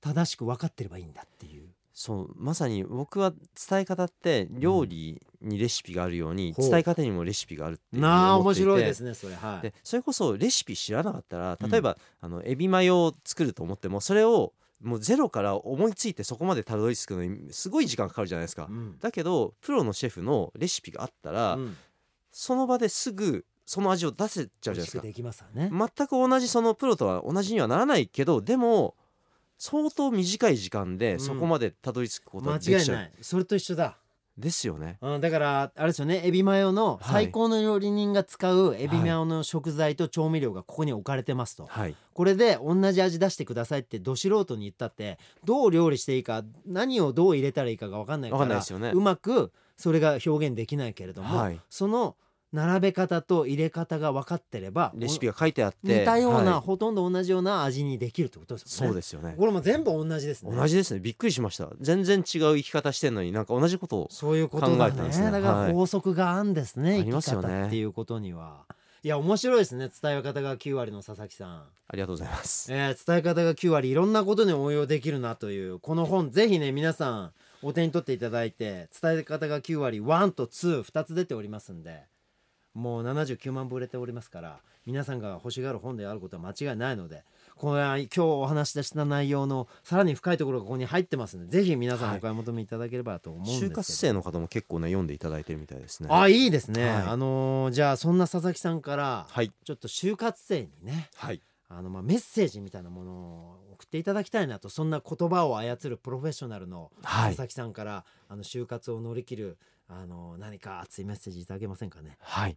[0.00, 1.59] 正しく分かってればいいんだっていう。
[1.92, 3.32] そうまさに僕は
[3.68, 6.70] 伝え方って料理にレシピがあるようにほう。
[6.70, 9.34] 伝え方にもレシピがあるっていうなあ面白いですねそれ。
[9.34, 9.62] はい。
[9.62, 11.70] でそれこそレシピ知らなかったらうん。
[11.70, 18.66] 例えば、あのエビマヨを作ると思ってもそれをもうゼロから思いついてそこまでたどり着くのにすごい時間かかるじゃないですか。
[18.70, 18.98] うん。
[18.98, 21.76] だけどプロのシェフのレシピがあったら、うん。
[22.32, 25.46] その場ですぐその味を出せちゃうじゃないですか。
[25.54, 25.70] ね。
[25.70, 28.96] 全く同じそのプロとは同じにはならないけどでも
[29.60, 30.98] 相当短い時間うん。
[30.98, 33.98] でそこまでたどり着くこと間ができちゃう、違いないそれと一緒だ。
[34.38, 34.96] ですよね。
[35.02, 36.22] うん、だからあれですよね。
[36.24, 37.24] エビマヨのはい。
[37.26, 41.94] 最高の料理人が使うエビマヨの食材と調味料がここに置かれてますと、はい。
[42.14, 48.92] これで同じ味出してくださいってど素人に言ったってどう料理していいか何をどう入れたらいいかが分かんないかわからんないですよね。
[48.94, 51.60] うまくそれが表現できないけれども、はい。
[51.68, 52.16] その
[52.52, 56.60] 並べ方と入れ方が分かってればレシピが書いてあって似たような、はい。
[56.60, 58.88] ほとんど同じような味にできるってことですよね。
[58.88, 59.34] そうですよね。
[59.38, 60.54] これも全部同じですね。
[60.54, 61.00] 同じですね。
[61.00, 61.68] びっくりしました。
[61.80, 62.24] 全然違う
[62.56, 64.78] 生き方してんのになんか同じことをそういうことだね。
[64.78, 65.30] 考えたんですね。
[65.30, 65.72] だからはい。
[65.72, 67.48] 法則があるんですね、ありますよね。
[67.48, 68.64] 生き方っていうことには。
[69.02, 69.88] いや面白いですね。
[70.02, 72.70] 伝え方が9割の佐々木さん、ありがとうございます。
[72.70, 77.32] えー伝え方が9割いろんなことに応用できるなというこの本ぜひね皆さん
[77.62, 82.02] お手に取っていただいて伝え方が9割1と22つ出ておりますんで
[82.74, 87.24] もう79万部売れておりますから皆さんが欲しがる本であることは間違いないので
[87.56, 96.08] これは今日お話しした内容のさらに深いところがここに入ってますのでぜひ皆さんお買い求めいただければと思うんですけど、就活生の方も結構ね読んでいただいてるみたいですね。
[96.10, 97.02] あいいですね、はい。
[97.08, 99.52] あのーじゃあそんな佐々木さんからはい。
[99.64, 101.42] ちょっと就活生にねはい。
[101.68, 107.36] あのまあメッセージみたいなものを送っていただきたいなとそんな言葉を操るプロフェッショナルのはい。
[107.36, 109.58] 佐々木さんから、あの就活を乗り切る
[109.92, 112.16] あの何か熱いメッセージいただけませんかね？
[112.20, 112.56] はい。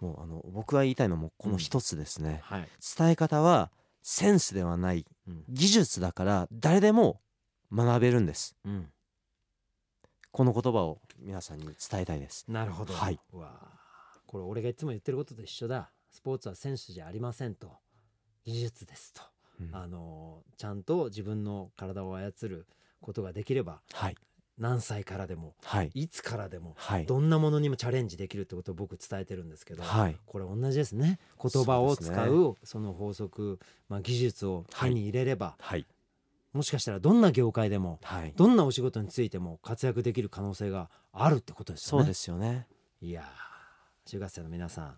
[0.00, 2.68] もうあの僕が言いたいのもこの一つですね、はい、
[2.98, 3.70] 伝え方は
[4.02, 5.06] センスではない。
[5.28, 5.44] うん。
[5.48, 7.20] 技術だから誰でも
[7.72, 8.56] 学べるんです。
[8.64, 8.90] うん、
[10.32, 12.44] この言葉を皆さんに伝えたいです。
[12.48, 13.20] なるほど、はい。
[14.26, 15.92] これ俺がいつも言ってることと一緒だ。
[16.10, 17.70] スポーツは選手じゃありませんと。
[18.44, 19.22] 技術ですと、
[19.60, 19.70] うん。
[19.72, 22.66] あのちゃんと自分の体を操る
[23.00, 24.16] ことができればはい
[24.62, 25.90] 何歳からでもはい。
[25.92, 27.06] いつからでもはい。
[27.06, 30.16] どんなものにもチャレンジできるってことを僕伝えてるんですけど、はい。
[30.24, 31.18] これ同じですね。
[31.42, 33.58] 言葉を使そうその法則、
[33.88, 35.84] まあ、技術を手に入れれば、はい。
[36.52, 38.32] もしかしたらどんな業界でもはい。
[38.36, 42.02] どんなお仕事についても活躍できる可能性があるってことですよね。
[42.02, 42.68] そうですよね。
[43.00, 44.96] いやー就活生の皆さん。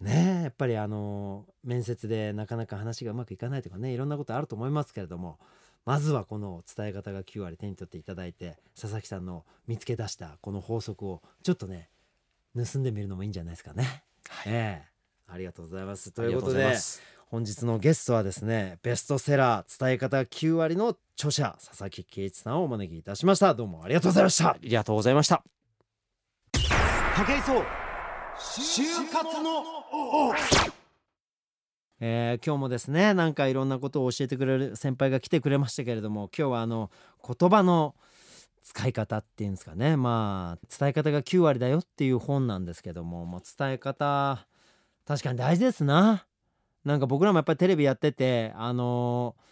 [0.00, 5.38] ねえやっぱりあの面接でなかなか話がうまくいかないとかねいろんなことあると思いますけれども
[5.86, 11.88] まずはこの伝え方が9割手に取っていただいて佐々木さんの見つけ出したこの法則をちょっとね
[12.56, 14.02] 盗んでみるのもいいんじゃないですかね。
[14.46, 14.96] ええ。
[15.28, 16.10] ありがとうございます。
[16.10, 17.02] とありがとういうことでございます。
[17.28, 23.54] 本日のゲストはですねベストセラー伝え方9割の著者佐々木圭一さんをお招きいたしました。
[23.54, 24.48] どうもありがとうございました。
[24.50, 25.44] ありがとうございました。
[26.52, 27.62] 武井壮
[28.38, 29.62] 就活の
[29.92, 30.34] 王
[32.00, 36.90] えー今日もですねなんかいろんなことを教えてくれる先輩が来てくれましたけれども今日はあの
[37.26, 37.94] 言葉の
[38.62, 39.96] 使い方っていうんですかね。
[39.96, 44.46] まあ伝え方が9割だよっていう本なんですけども、まあ、伝え方
[45.06, 46.26] 確かに大事ですな。
[46.84, 49.46] なんか僕らもやっぱりテレビやっててあのー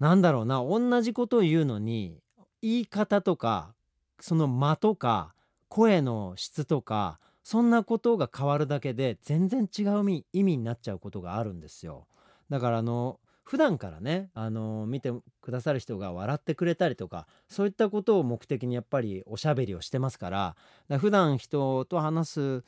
[0.00, 2.18] なんだろうな同じことを言うのに
[2.60, 3.74] 言い方とか
[4.20, 5.34] その間とか
[5.68, 12.06] 声の質とかそんなことが変わるだけで全然違う意味になっちゃうことがあるんですよ。
[12.50, 20.56] だからあの普段からねあの見てくださる人が笑ってくれたりとかそういったことを目的にやっぱりおしゃべりをしてますからか
[20.88, 22.64] ら普段人と話す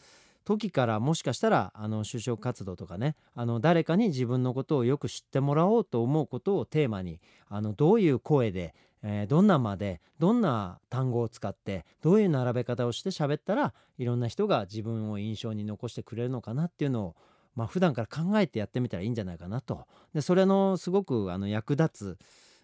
[0.46, 17.16] 時からもしかしたらあの就職活動とかねあの誰かに自分のことをよく知ってもらおうと思うことをテーマにあのどういう声で、えーどんな間でどんな単語を使ってどういう並べ方をして喋ったらいろんな人が自分を印象に残してくれるのかなっていうのを
[17.56, 19.86] まあ普段から考えてやってみたらいいんじゃないかなと。
[20.14, 22.18] でそれのすごくあの役立つ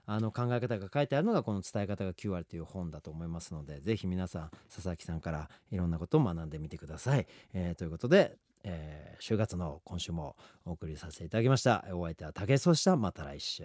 [0.07, 7.27] あの考え方が書いてあるのがこの「伝え方が9割」という本だと思いますので是非皆さん佐々木さんからいろんなことを学んでみてください。
[7.53, 11.85] えーということで、えー、週月の今週もお送りさせていただきました。
[11.93, 12.97] お相手は竹井壮した。
[12.97, 13.65] また来週。